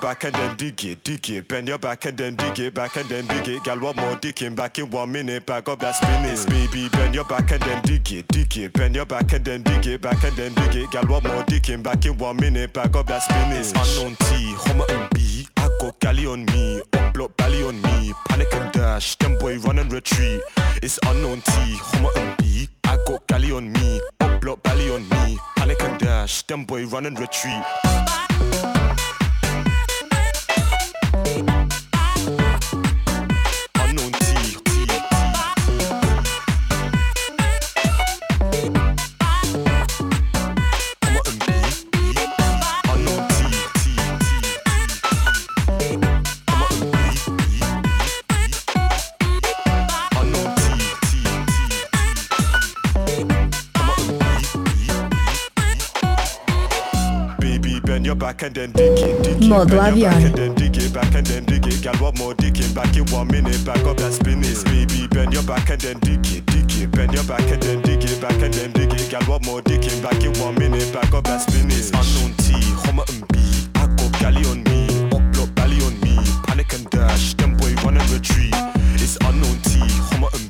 [0.00, 1.48] Back and then dig it, dig it.
[1.48, 3.64] Bend your back and then dig it, back and then dig it.
[3.64, 5.46] Gal, one more digging back in one minute.
[5.46, 6.36] Back up that spinning.
[6.48, 8.72] Baby, bend your back and then dig it, dig it.
[8.72, 10.90] Bend your back and then dig it, back and then dig it.
[10.90, 12.72] Gal, one more digging back in one minute.
[12.72, 13.20] Back up that.
[13.30, 15.46] It's unknown T, Homer and B.
[15.56, 18.12] I got galley on me, upload belly on me.
[18.28, 20.40] Panic and dash, them boy run and retreat.
[20.82, 22.68] It's unknown T, Homer and B.
[22.84, 25.38] I got galley on me, upload belly on me.
[25.56, 27.62] Panic and dash, them boy run and retreat.
[58.10, 59.48] Your back and then dig it, dig it.
[59.48, 61.80] Modo bend your back and then dig it, back and then dig it.
[61.80, 62.74] Gal, what more digging?
[62.74, 64.50] Back in one minute, back up that spinning.
[64.64, 66.90] Baby, bend your back and then dig it, dig it.
[66.90, 69.08] Bend your back and then dig it, back and then dig it.
[69.10, 70.02] Gal, what more digging?
[70.02, 71.46] Back in one minute, back up that.
[71.54, 72.50] It's unknown T,
[72.82, 73.38] Homer and B.
[73.76, 76.18] I go galley on me, up block belly on me.
[76.48, 78.54] Panic and dash, them boy run and retreat.
[78.98, 79.78] It's unknown T,
[80.10, 80.49] Homer and B.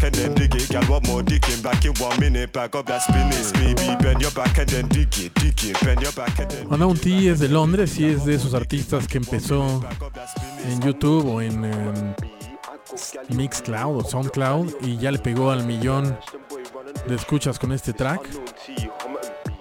[0.00, 0.68] back and then dig it.
[0.68, 1.62] Gal, what more digging?
[1.62, 3.74] Back in one minute, back up that spinning.
[3.74, 5.80] Baby, bend your back and then dig it, dig it.
[5.84, 6.66] Bend your back and then.
[6.70, 9.80] Unknown T es de Londres y es de esos artistas que empezó
[10.64, 12.14] en YouTube o en em,
[13.30, 16.16] Mixcloud o Soundcloud y ya le pegó al millón
[17.06, 18.28] de escuchas con este track.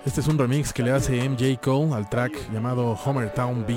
[0.06, 3.76] Este es un remix que le hace MJ Cole al track llamado Homer Town B.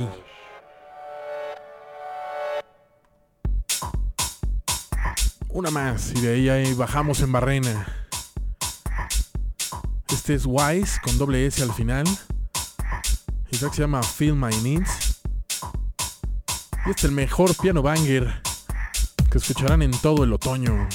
[5.55, 7.87] Una más y de ahí, ahí bajamos en barrena.
[10.09, 12.07] Este es Wise con doble S al final.
[13.51, 15.20] El track se llama Feel My Needs.
[16.87, 18.43] Y este es el mejor piano banger
[19.31, 20.89] que escucharán en todo el otoño.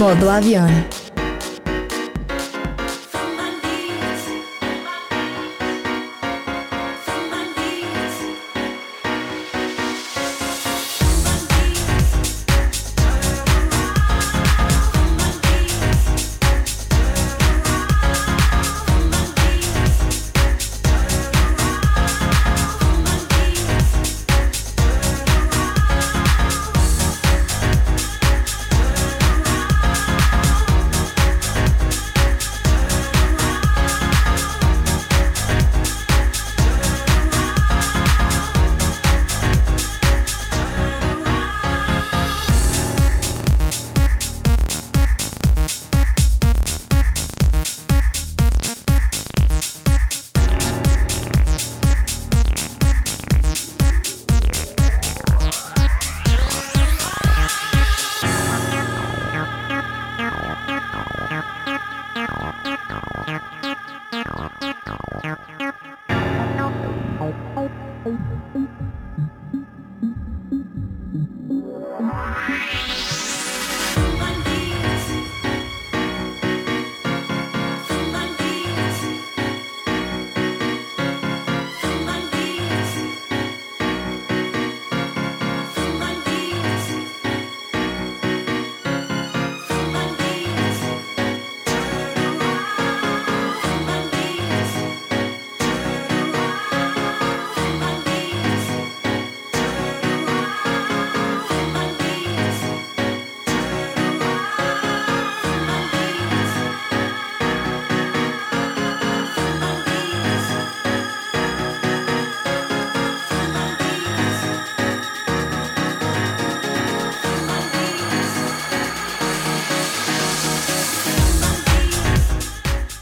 [0.00, 0.99] Modo avión.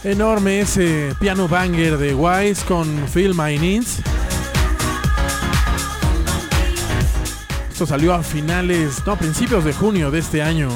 [0.09, 4.01] Enorme ese piano banger de Wise con Feel My Needs.
[7.71, 10.71] Esto salió a finales, no, a principios de junio de este año.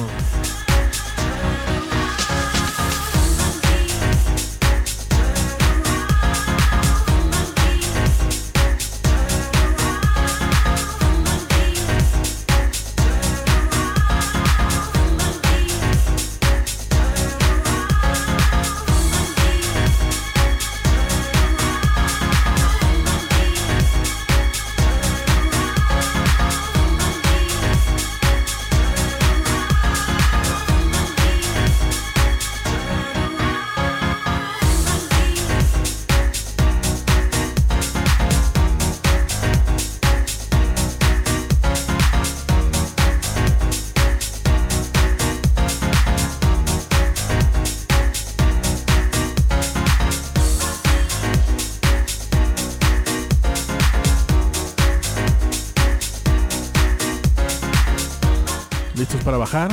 [59.53, 59.71] ¿Listos para bajar?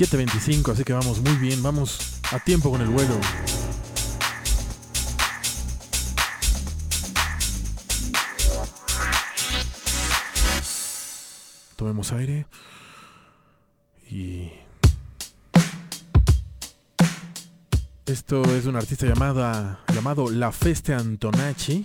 [0.00, 1.98] ...7.25, así que vamos muy bien, vamos
[2.32, 3.14] a tiempo con el vuelo.
[11.76, 12.46] Tomemos aire.
[18.30, 21.84] Esto es un artista llamada, llamado La Feste Antonacci.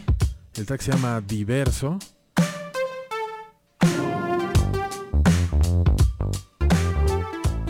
[0.54, 1.98] El track se llama Diverso.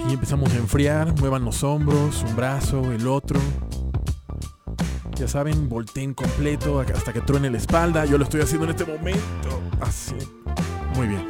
[0.10, 3.40] Y empezamos a enfriar, muevan los hombros, un brazo, el otro.
[5.16, 8.04] Ya saben, volteen completo hasta que truene la espalda.
[8.04, 9.62] Yo lo estoy haciendo en este momento.
[9.80, 10.16] Así.
[10.96, 11.26] Muy bien.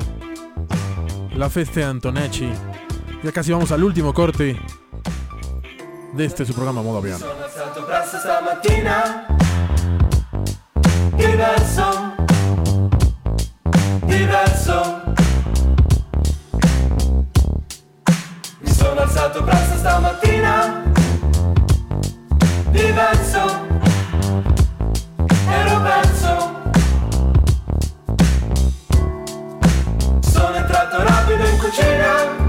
[1.36, 2.50] La Feste Antonacci.
[3.24, 4.60] Ya casi vamos al último corte
[6.16, 7.20] de este su programa Modo Avión.
[7.20, 9.28] Sono alzato presto stamattina.
[11.12, 12.16] Diverso.
[14.06, 15.02] Diverso.
[18.62, 20.84] Mi sono alzato presto stamattina.
[22.72, 23.64] Diverso.
[25.48, 26.54] Ero perso
[30.22, 32.45] Sono entrato rapido in cucina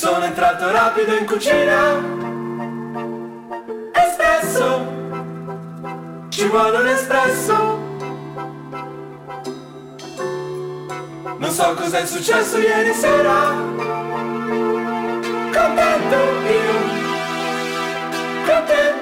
[0.00, 2.00] Sono entrato rapido in cucina.
[3.92, 4.86] Espresso
[6.30, 7.78] Ci vuole un espresso.
[11.36, 13.52] Non so cos'è successo ieri sera.
[15.52, 16.16] Contento
[16.48, 16.78] io.
[18.46, 18.94] Con te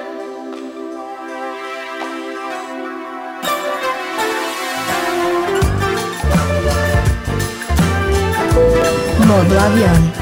[9.25, 10.18] Modo avión.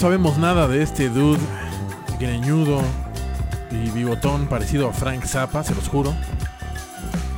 [0.00, 1.38] Sabemos nada de este dude
[2.18, 2.80] greñudo
[3.70, 6.14] y bigotón parecido a Frank Zappa, se los juro.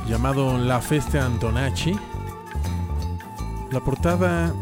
[0.07, 1.93] Llamado La Feste Antonacci.
[3.69, 4.53] La portada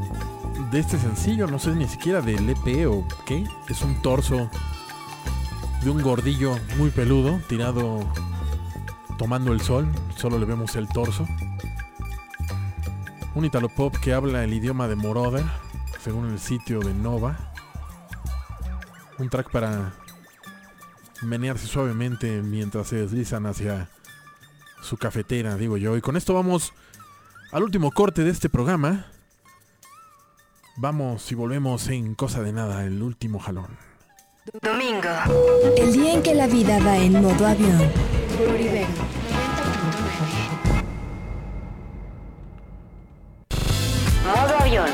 [0.72, 4.50] de este sencillo, no sé ni siquiera del EP o qué, es un torso
[5.84, 8.00] de un gordillo muy peludo tirado
[9.20, 11.28] tomando el sol, solo le vemos el torso.
[13.36, 15.46] Un italo pop que habla el idioma de Moroder,
[16.04, 17.51] según el sitio de Nova.
[19.22, 19.94] Un track para
[21.22, 23.88] menearse suavemente mientras se deslizan hacia
[24.82, 25.96] su cafetera, digo yo.
[25.96, 26.74] Y con esto vamos
[27.52, 29.06] al último corte de este programa.
[30.78, 33.78] Vamos y volvemos en cosa de nada, el último jalón.
[34.60, 35.10] Domingo.
[35.78, 37.78] El día en que la vida va en modo avión.
[44.26, 44.90] Modo avión.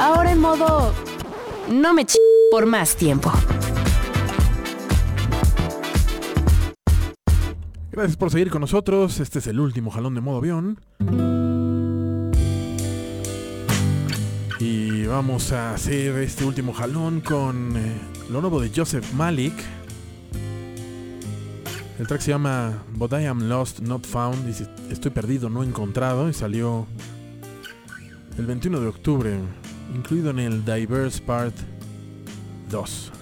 [0.00, 1.05] Ahora en modo...
[1.70, 2.16] No me ch...
[2.50, 3.32] por más tiempo.
[7.90, 9.20] Gracias por seguir con nosotros.
[9.20, 10.78] Este es el último jalón de modo avión.
[14.60, 17.94] Y vamos a hacer este último jalón con eh,
[18.30, 19.54] lo nuevo de Joseph Malik.
[21.98, 24.46] El track se llama But I Am Lost, Not Found.
[24.46, 26.28] Dice, estoy perdido, no encontrado.
[26.28, 26.86] Y salió
[28.38, 29.38] el 21 de octubre,
[29.94, 31.54] incluido en el Diverse Part
[32.70, 33.12] 2.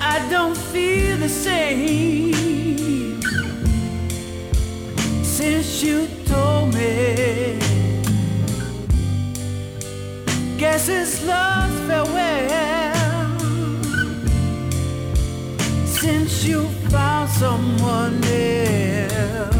[0.00, 3.20] I don't feel the same
[5.22, 7.58] since you told me.
[10.58, 12.98] Guess it's lost farewell
[15.86, 19.54] since you found someone else.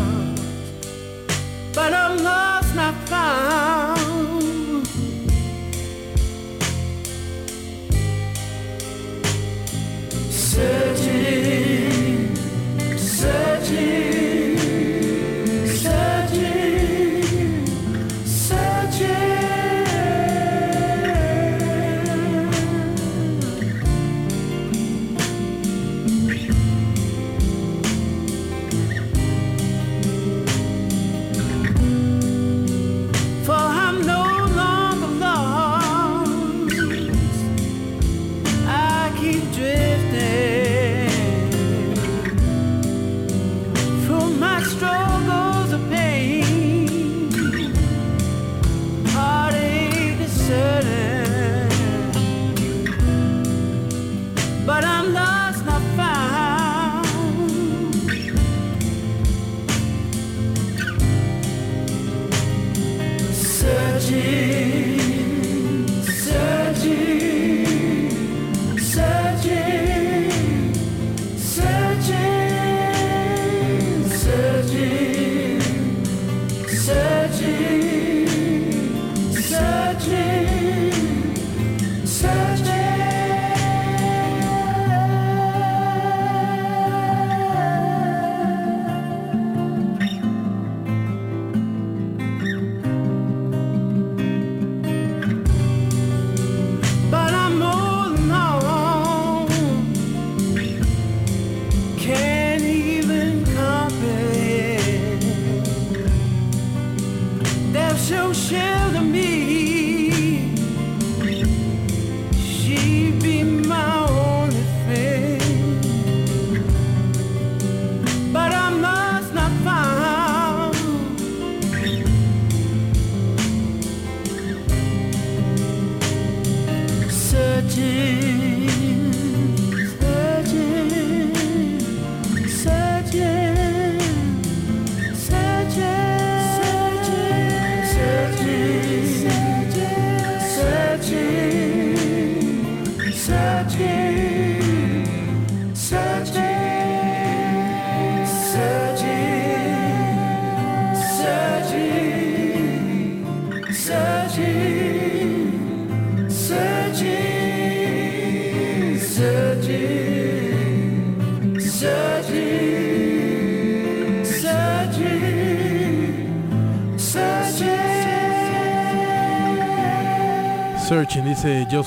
[1.75, 3.68] But I'm lost, not found.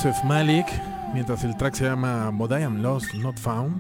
[0.04, 0.66] Joseph Malik,
[1.14, 3.80] mientras el track se llama But I Am Lost, Not Found.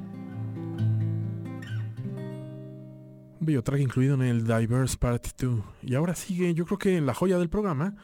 [3.39, 5.63] Un bello track incluido en el Diverse Part 2.
[5.81, 7.95] Y ahora sigue, yo creo que la joya del programa,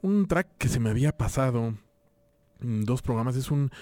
[0.00, 1.74] un track que se me había pasado
[2.60, 3.34] en dos programas.
[3.34, 3.72] Es un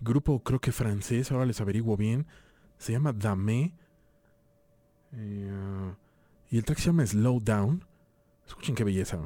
[0.00, 2.26] grupo, creo que francés, ahora les averiguo bien.
[2.76, 3.72] Se llama Dame.
[5.12, 5.94] Eh,
[6.50, 7.84] y el track se llama Slow Down.
[8.48, 9.20] Escuchen qué belleza.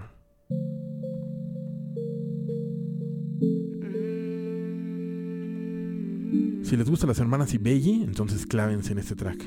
[6.72, 9.44] Si les gustan las hermanas Ibelli, entonces clávense en este track.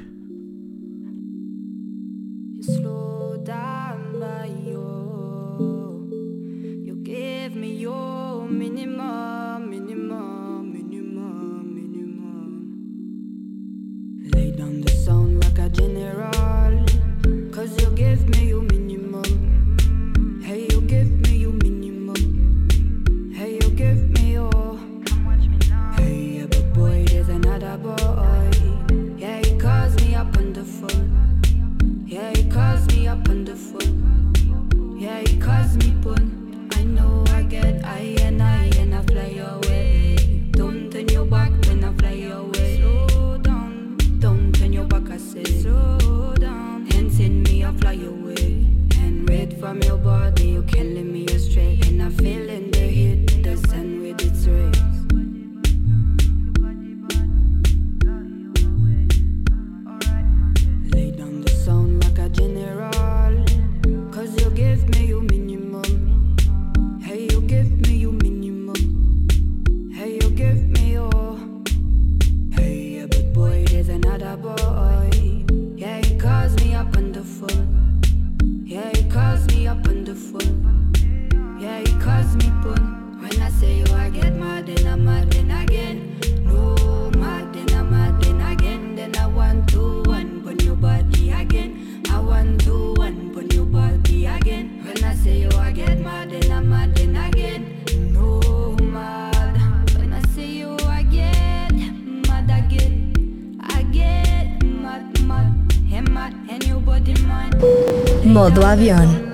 [108.56, 109.25] Modo avión.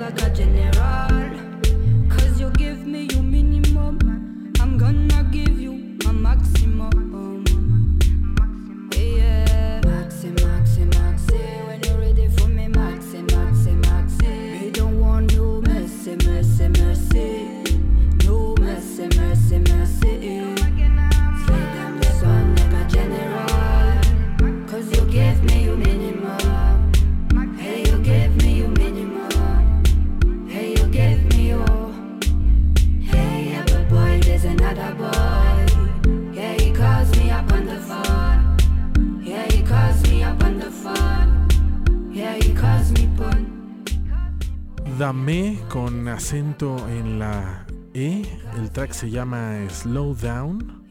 [48.81, 50.87] Track se llama Slow Down.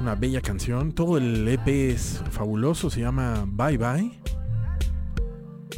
[0.00, 0.90] Una bella canción.
[0.90, 2.90] Todo el EP es fabuloso.
[2.90, 4.20] Se llama Bye Bye.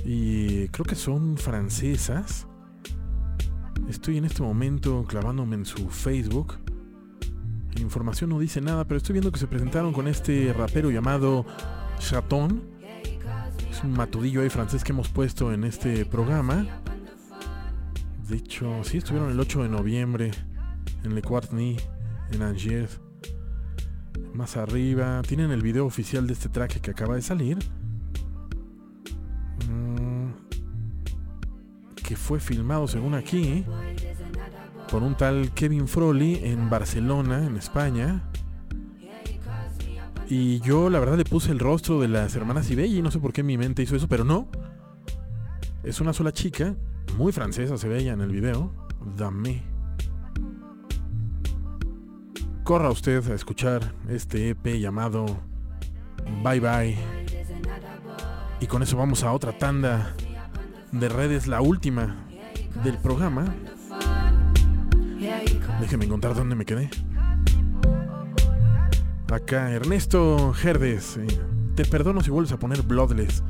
[0.06, 2.46] Y creo que son francesas.
[3.90, 6.54] Estoy en este momento clavándome en su Facebook.
[7.74, 11.44] La información no dice nada, pero estoy viendo que se presentaron con este rapero llamado
[11.98, 12.62] Chaton.
[13.70, 16.66] Es un matudillo ahí francés que hemos puesto en este programa.
[18.28, 20.30] De hecho, sí, estuvieron el 8 de noviembre
[21.04, 21.76] en Le Quartny,
[22.32, 23.00] en Angers.
[24.32, 27.58] Más arriba, tienen el video oficial de este track que acaba de salir.
[29.68, 30.30] Mm,
[31.96, 33.64] que fue filmado, según aquí,
[34.90, 38.22] por un tal Kevin Froley en Barcelona, en España.
[40.28, 43.32] Y yo la verdad le puse el rostro de las hermanas Ibelli, no sé por
[43.32, 44.48] qué mi mente hizo eso, pero no.
[45.82, 46.74] Es una sola chica,
[47.16, 48.72] muy francesa se veía en el video.
[49.16, 49.62] Dame.
[52.64, 55.26] Corra usted a escuchar este EP llamado
[56.43, 56.98] Bye Bye.
[58.60, 60.14] Y con eso vamos a otra tanda
[60.93, 62.16] de redes, la última
[62.84, 63.52] del programa.
[65.80, 66.89] Déjeme encontrar dónde me quedé.
[69.32, 71.16] Acá, Ernesto Gerdes.
[71.16, 71.26] eh,
[71.74, 73.43] Te perdono si vuelves a poner Bloodless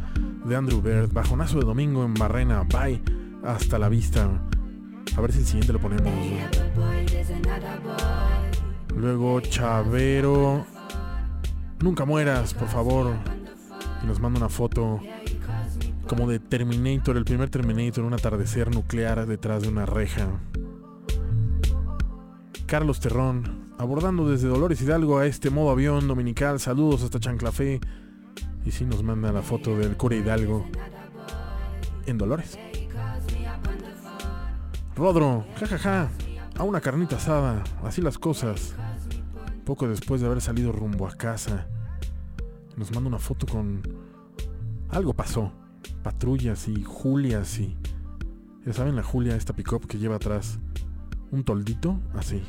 [0.47, 1.13] de Andrew Bird.
[1.13, 2.63] Bajonazo de domingo en Barrena.
[2.63, 3.03] Bye.
[3.45, 4.29] Hasta la vista.
[5.17, 6.13] A ver si el siguiente lo ponemos.
[8.97, 10.65] Luego Chavero.
[11.81, 13.15] Nunca mueras, por favor.
[14.03, 15.01] Y nos manda una foto
[16.07, 20.29] como de Terminator, el primer Terminator, un atardecer nuclear detrás de una reja.
[22.67, 26.61] Carlos Terrón, abordando desde Dolores Hidalgo a este modo avión dominical.
[26.61, 27.81] Saludos hasta Chanclafé.
[28.65, 30.65] Y sí nos manda la foto del cura Hidalgo
[32.07, 32.59] en Dolores.
[34.97, 36.11] Rodro, jajaja,
[36.59, 38.75] a una carnita asada, así las cosas.
[39.65, 41.67] Poco después de haber salido rumbo a casa,
[42.77, 43.83] nos manda una foto con...
[44.91, 45.53] Algo pasó.
[46.03, 47.77] Patrullas y Julias y...
[48.67, 50.59] Ya saben, la Julia, esta pick-up que lleva atrás
[51.33, 52.43] un toldito, así.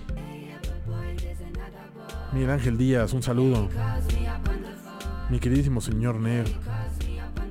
[2.34, 3.70] Miguel Ángel Díaz, un saludo.
[5.30, 6.46] Mi queridísimo señor Ner.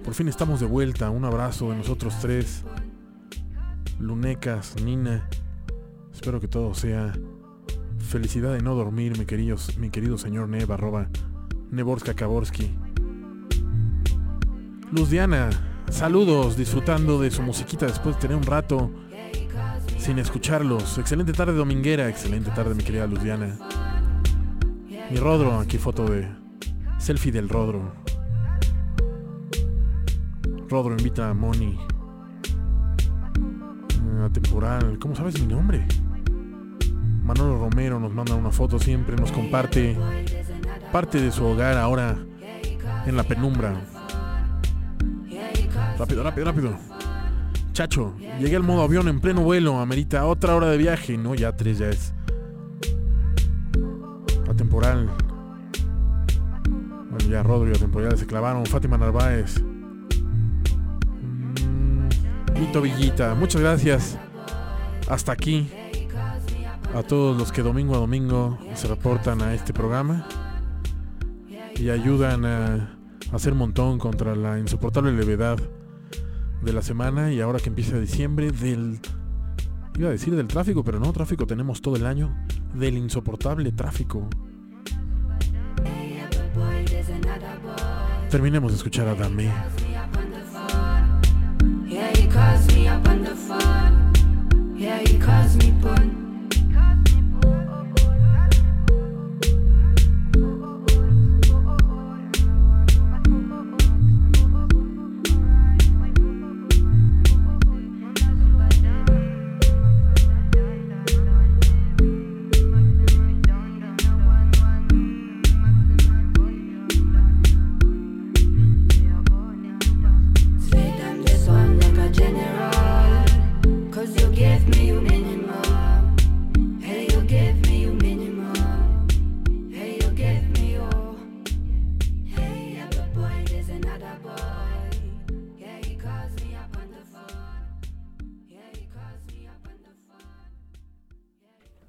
[0.05, 1.09] Por fin estamos de vuelta.
[1.11, 2.65] Un abrazo de nosotros tres.
[3.99, 5.29] Lunecas, Nina.
[6.13, 7.13] Espero que todo sea
[7.99, 11.09] felicidad de no dormir, mi, queridos, mi querido señor Neb, arroba
[11.71, 12.71] Neborska Kaborski.
[14.91, 15.51] Luz Diana,
[15.91, 18.91] saludos, disfrutando de su musiquita después de tener un rato
[19.99, 20.99] sin escucharlos.
[20.99, 23.57] Excelente tarde dominguera, excelente tarde mi querida Luz Diana.
[25.11, 26.29] Mi Rodro, aquí foto de
[26.99, 27.95] selfie del Rodro.
[30.69, 31.92] Rodro invita a Moni
[34.31, 34.99] temporal.
[34.99, 35.87] ¿Cómo sabes mi nombre?
[37.23, 39.97] Manolo Romero nos manda una foto siempre, nos comparte
[40.91, 42.17] parte de su hogar ahora
[43.07, 43.81] en la penumbra.
[45.99, 46.77] Rápido, rápido, rápido.
[47.73, 51.17] Chacho, llegué al modo avión en pleno vuelo, amerita otra hora de viaje.
[51.17, 52.13] No, ya tres ya es.
[54.51, 55.11] Atemporal.
[57.11, 58.67] Bueno, ya Rodrigo, atemporal se clavaron.
[58.67, 59.63] Fátima Narváez.
[62.59, 64.19] Vito Villita, muchas gracias.
[65.09, 65.69] Hasta aquí.
[66.95, 70.27] A todos los que domingo a domingo se reportan a este programa
[71.77, 72.97] y ayudan a
[73.33, 75.59] hacer montón contra la insoportable levedad
[76.63, 79.01] de la semana y ahora que empieza diciembre del
[79.99, 82.35] iba a decir del tráfico, pero no, tráfico tenemos todo el año
[82.75, 84.29] del insoportable tráfico.
[88.31, 89.51] Terminemos de escuchar a Dame.
[92.43, 94.75] Calls me up on the phone.
[94.77, 96.22] Yeah, he calls me pun.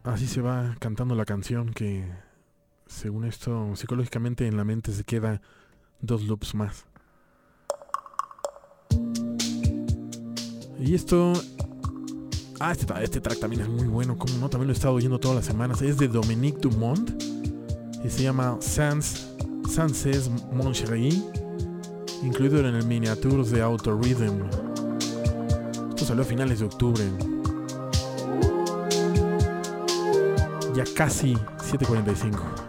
[0.03, 2.05] Así se va cantando la canción que,
[2.87, 5.41] según esto, psicológicamente en la mente se queda
[6.01, 6.85] dos loops más.
[10.79, 11.33] Y esto...
[12.59, 15.19] Ah, este, este track también es muy bueno, como no, también lo he estado oyendo
[15.19, 15.81] todas las semanas.
[15.81, 17.11] Es de Dominique Dumont
[18.03, 19.29] y se llama Sans,
[19.69, 21.23] Sanses Mon Chéri,
[22.21, 24.43] incluido en el miniatures de Auto Rhythm.
[25.89, 27.03] Esto salió a finales de octubre.
[30.75, 32.62] Ya casi 7.45.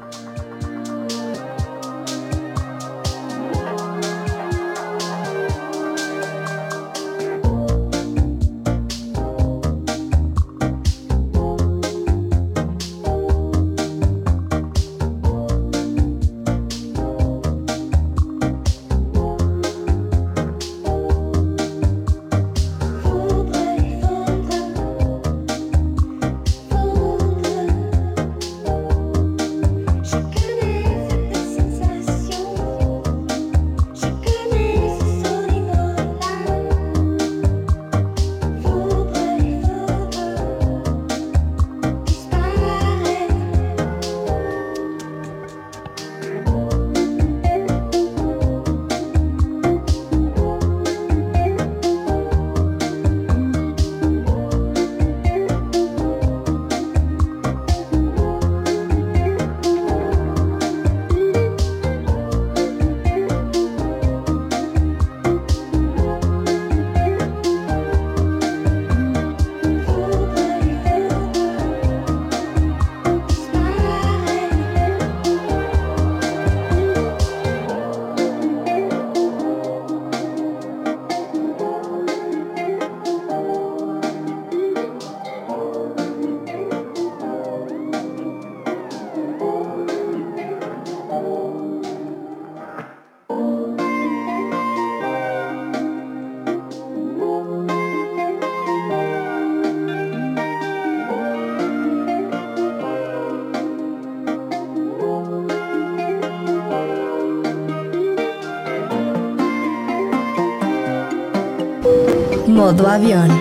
[112.65, 113.34] Modo avión.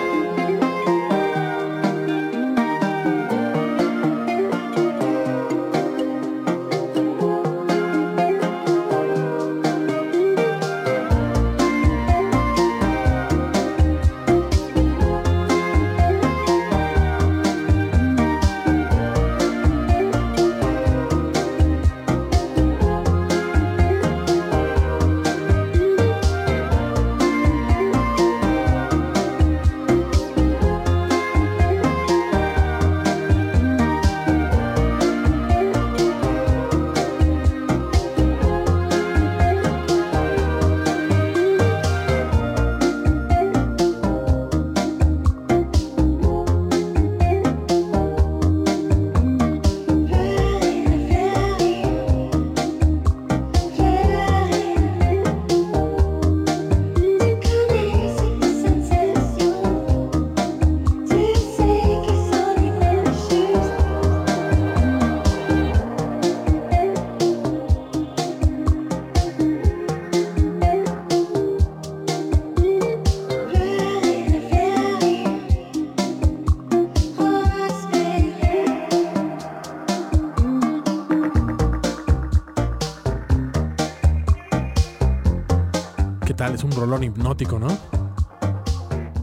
[86.64, 87.68] Un rolón hipnótico, ¿no?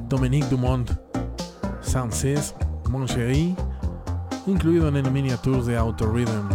[0.09, 0.91] Dominique Dumont,
[1.81, 2.55] Sances,
[2.91, 3.57] Mon Chéri,
[4.47, 6.51] incluido en el miniature de Auto Rhythm.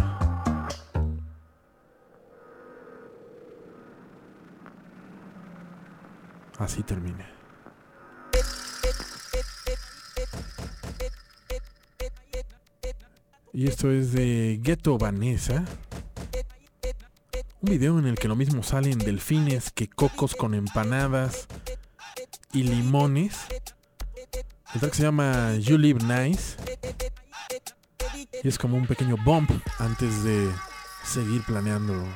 [6.58, 7.28] Así termina.
[13.52, 15.64] Y esto es de Ghetto Vanessa.
[17.66, 21.48] Un video en el que lo mismo salen delfines que cocos con empanadas
[22.52, 23.38] y limones.
[24.72, 26.54] El track se llama You Live Nice.
[28.44, 30.48] Y es como un pequeño bump antes de
[31.04, 32.06] seguir planeando.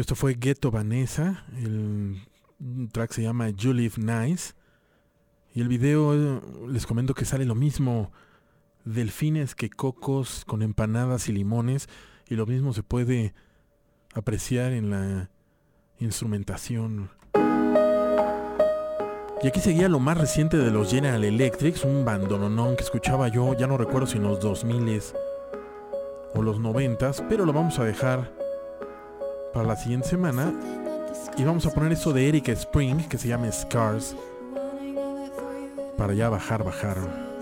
[0.00, 1.44] Esto fue Ghetto Vanessa.
[1.56, 2.20] El
[2.90, 4.54] track se llama You Live Nice.
[5.54, 8.10] Y el video eh, les comento que sale lo mismo.
[8.84, 11.88] Delfines que cocos con empanadas y limones.
[12.28, 13.34] Y lo mismo se puede
[14.14, 15.30] apreciar en la
[15.98, 17.10] instrumentación.
[19.42, 23.54] Y aquí seguía lo más reciente de los General Electrics, un bandononón que escuchaba yo,
[23.56, 25.02] ya no recuerdo si en los 2000
[26.34, 28.43] o los 90, pero lo vamos a dejar
[29.54, 30.52] para la siguiente semana.
[31.38, 34.14] Y vamos a poner eso de Erika Spring, que se llama Scars,
[35.96, 37.33] para ya bajar, bajar.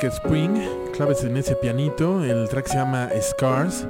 [0.00, 2.22] Erika Spring, claves en ese pianito.
[2.22, 3.88] El track se llama Scars,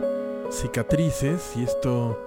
[0.50, 2.18] cicatrices, y esto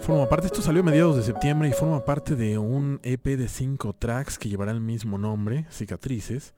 [0.00, 0.48] forma parte.
[0.48, 4.38] Esto salió a mediados de septiembre y forma parte de un EP de 5 tracks
[4.38, 6.52] que llevará el mismo nombre, Cicatrices.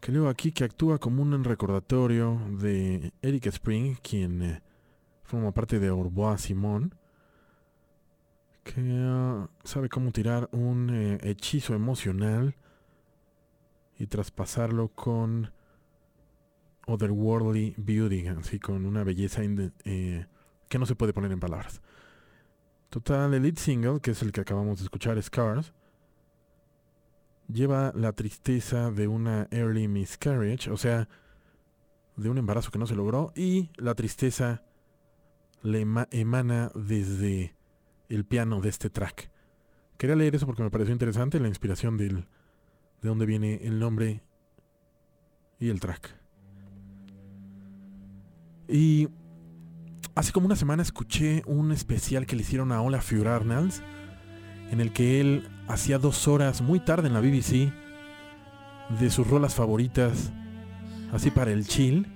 [0.00, 4.62] Que leo aquí que actúa como un recordatorio de Erika Spring, quien eh,
[5.22, 6.94] forma parte de Urbois Simón,
[8.64, 12.54] que ah, sabe cómo tirar un eh, hechizo emocional
[13.98, 15.52] y traspasarlo con
[16.86, 19.42] otherworldly beauty, así con una belleza
[19.84, 20.26] eh,
[20.68, 21.80] que no se puede poner en palabras.
[22.90, 25.72] Total, el lead single, que es el que acabamos de escuchar, Scars,
[27.48, 31.08] lleva la tristeza de una early miscarriage, o sea,
[32.16, 34.62] de un embarazo que no se logró, y la tristeza
[35.62, 37.54] le ema- emana desde
[38.08, 39.30] el piano de este track.
[39.96, 42.26] Quería leer eso porque me pareció interesante la inspiración del,
[43.02, 44.22] de dónde viene el nombre
[45.58, 46.14] y el track.
[48.68, 49.08] Y
[50.14, 53.82] hace como una semana escuché un especial que le hicieron a Olaf Arnalds
[54.70, 57.72] en el que él hacía dos horas muy tarde en la BBC
[58.98, 60.32] de sus rolas favoritas,
[61.12, 62.06] así para el chill.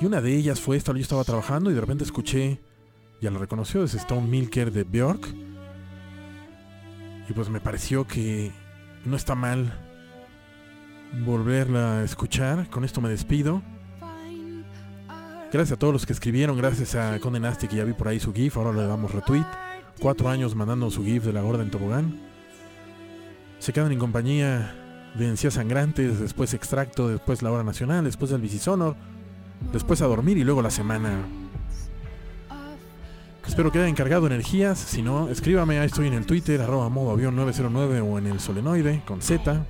[0.00, 2.60] Y una de ellas fue esta, yo estaba trabajando y de repente escuché,
[3.22, 5.26] ya lo reconoció, es Stone Milker de Björk.
[7.28, 8.52] Y pues me pareció que
[9.06, 9.72] no está mal
[11.24, 12.68] volverla a escuchar.
[12.68, 13.62] Con esto me despido.
[15.52, 18.18] Gracias a todos los que escribieron, gracias a Conde Nasty que ya vi por ahí
[18.18, 19.46] su GIF, ahora le damos retweet.
[20.00, 22.20] Cuatro años mandando su GIF de la gorda en tobogán.
[23.60, 24.74] Se quedan en compañía
[25.14, 28.96] de Encías Sangrantes, después Extracto, después La Hora Nacional, después el Bicisonor,
[29.72, 31.45] después a dormir y luego la semana.
[33.46, 37.12] Espero que hayan cargado energías, si no, escríbame, ahí estoy en el Twitter, arroba modo
[37.12, 39.64] avión 909 o en el solenoide con Z.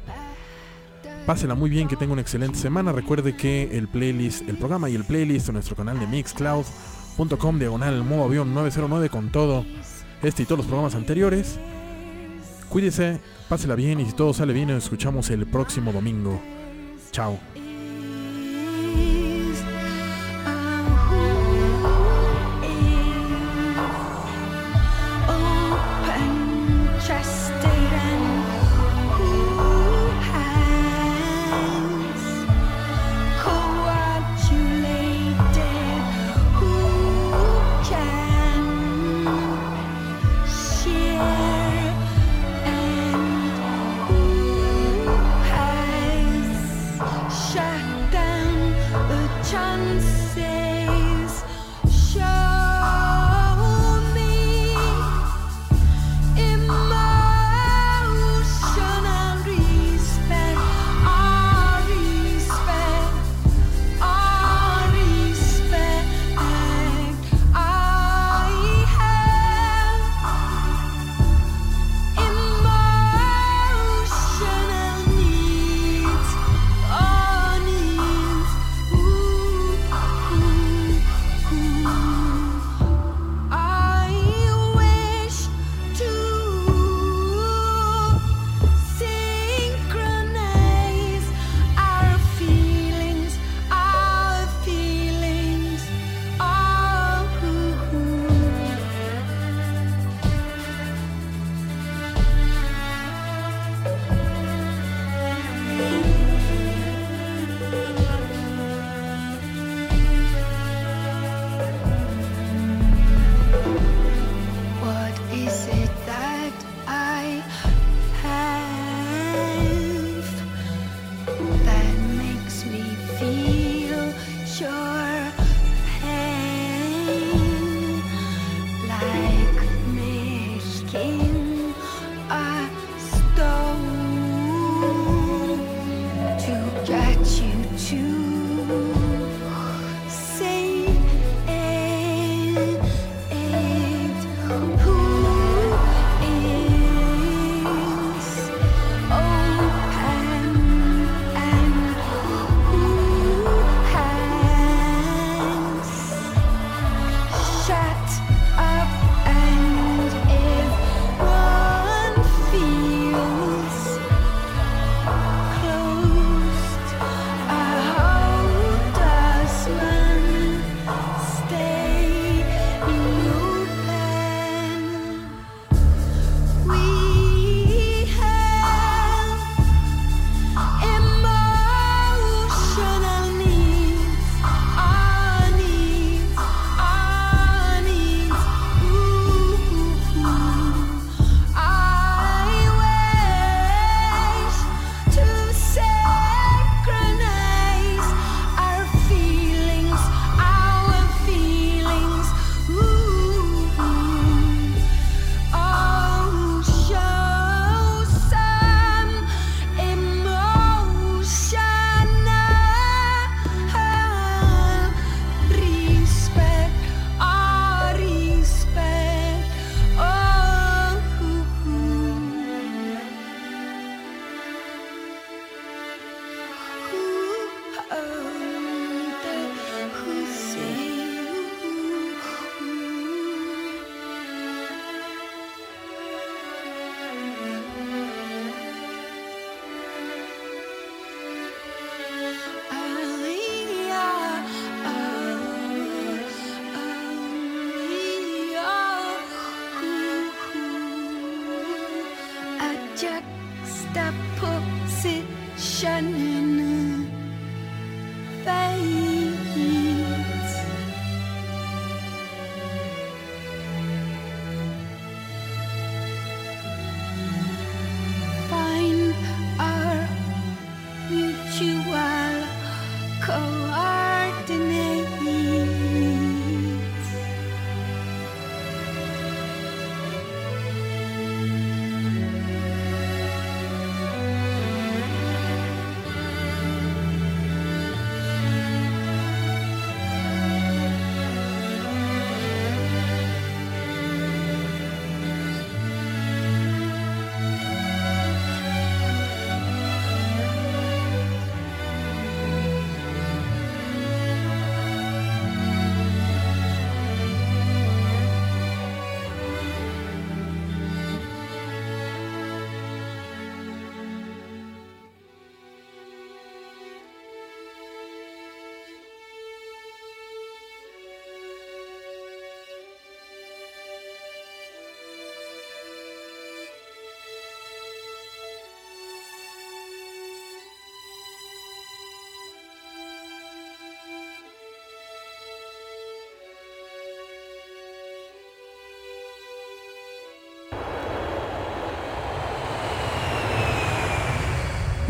[1.26, 2.92] Pásela muy bien, que tenga una excelente semana.
[2.92, 8.04] Recuerde que el playlist, el programa y el playlist en nuestro canal de mixcloud.com diagonal
[8.04, 9.64] modo avión 909 con todo
[10.22, 11.58] este y todos los programas anteriores.
[12.68, 16.40] Cuídese, pásela bien y si todo sale bien nos escuchamos el próximo domingo.
[17.10, 17.38] Chao.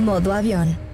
[0.07, 0.86] Modo avión.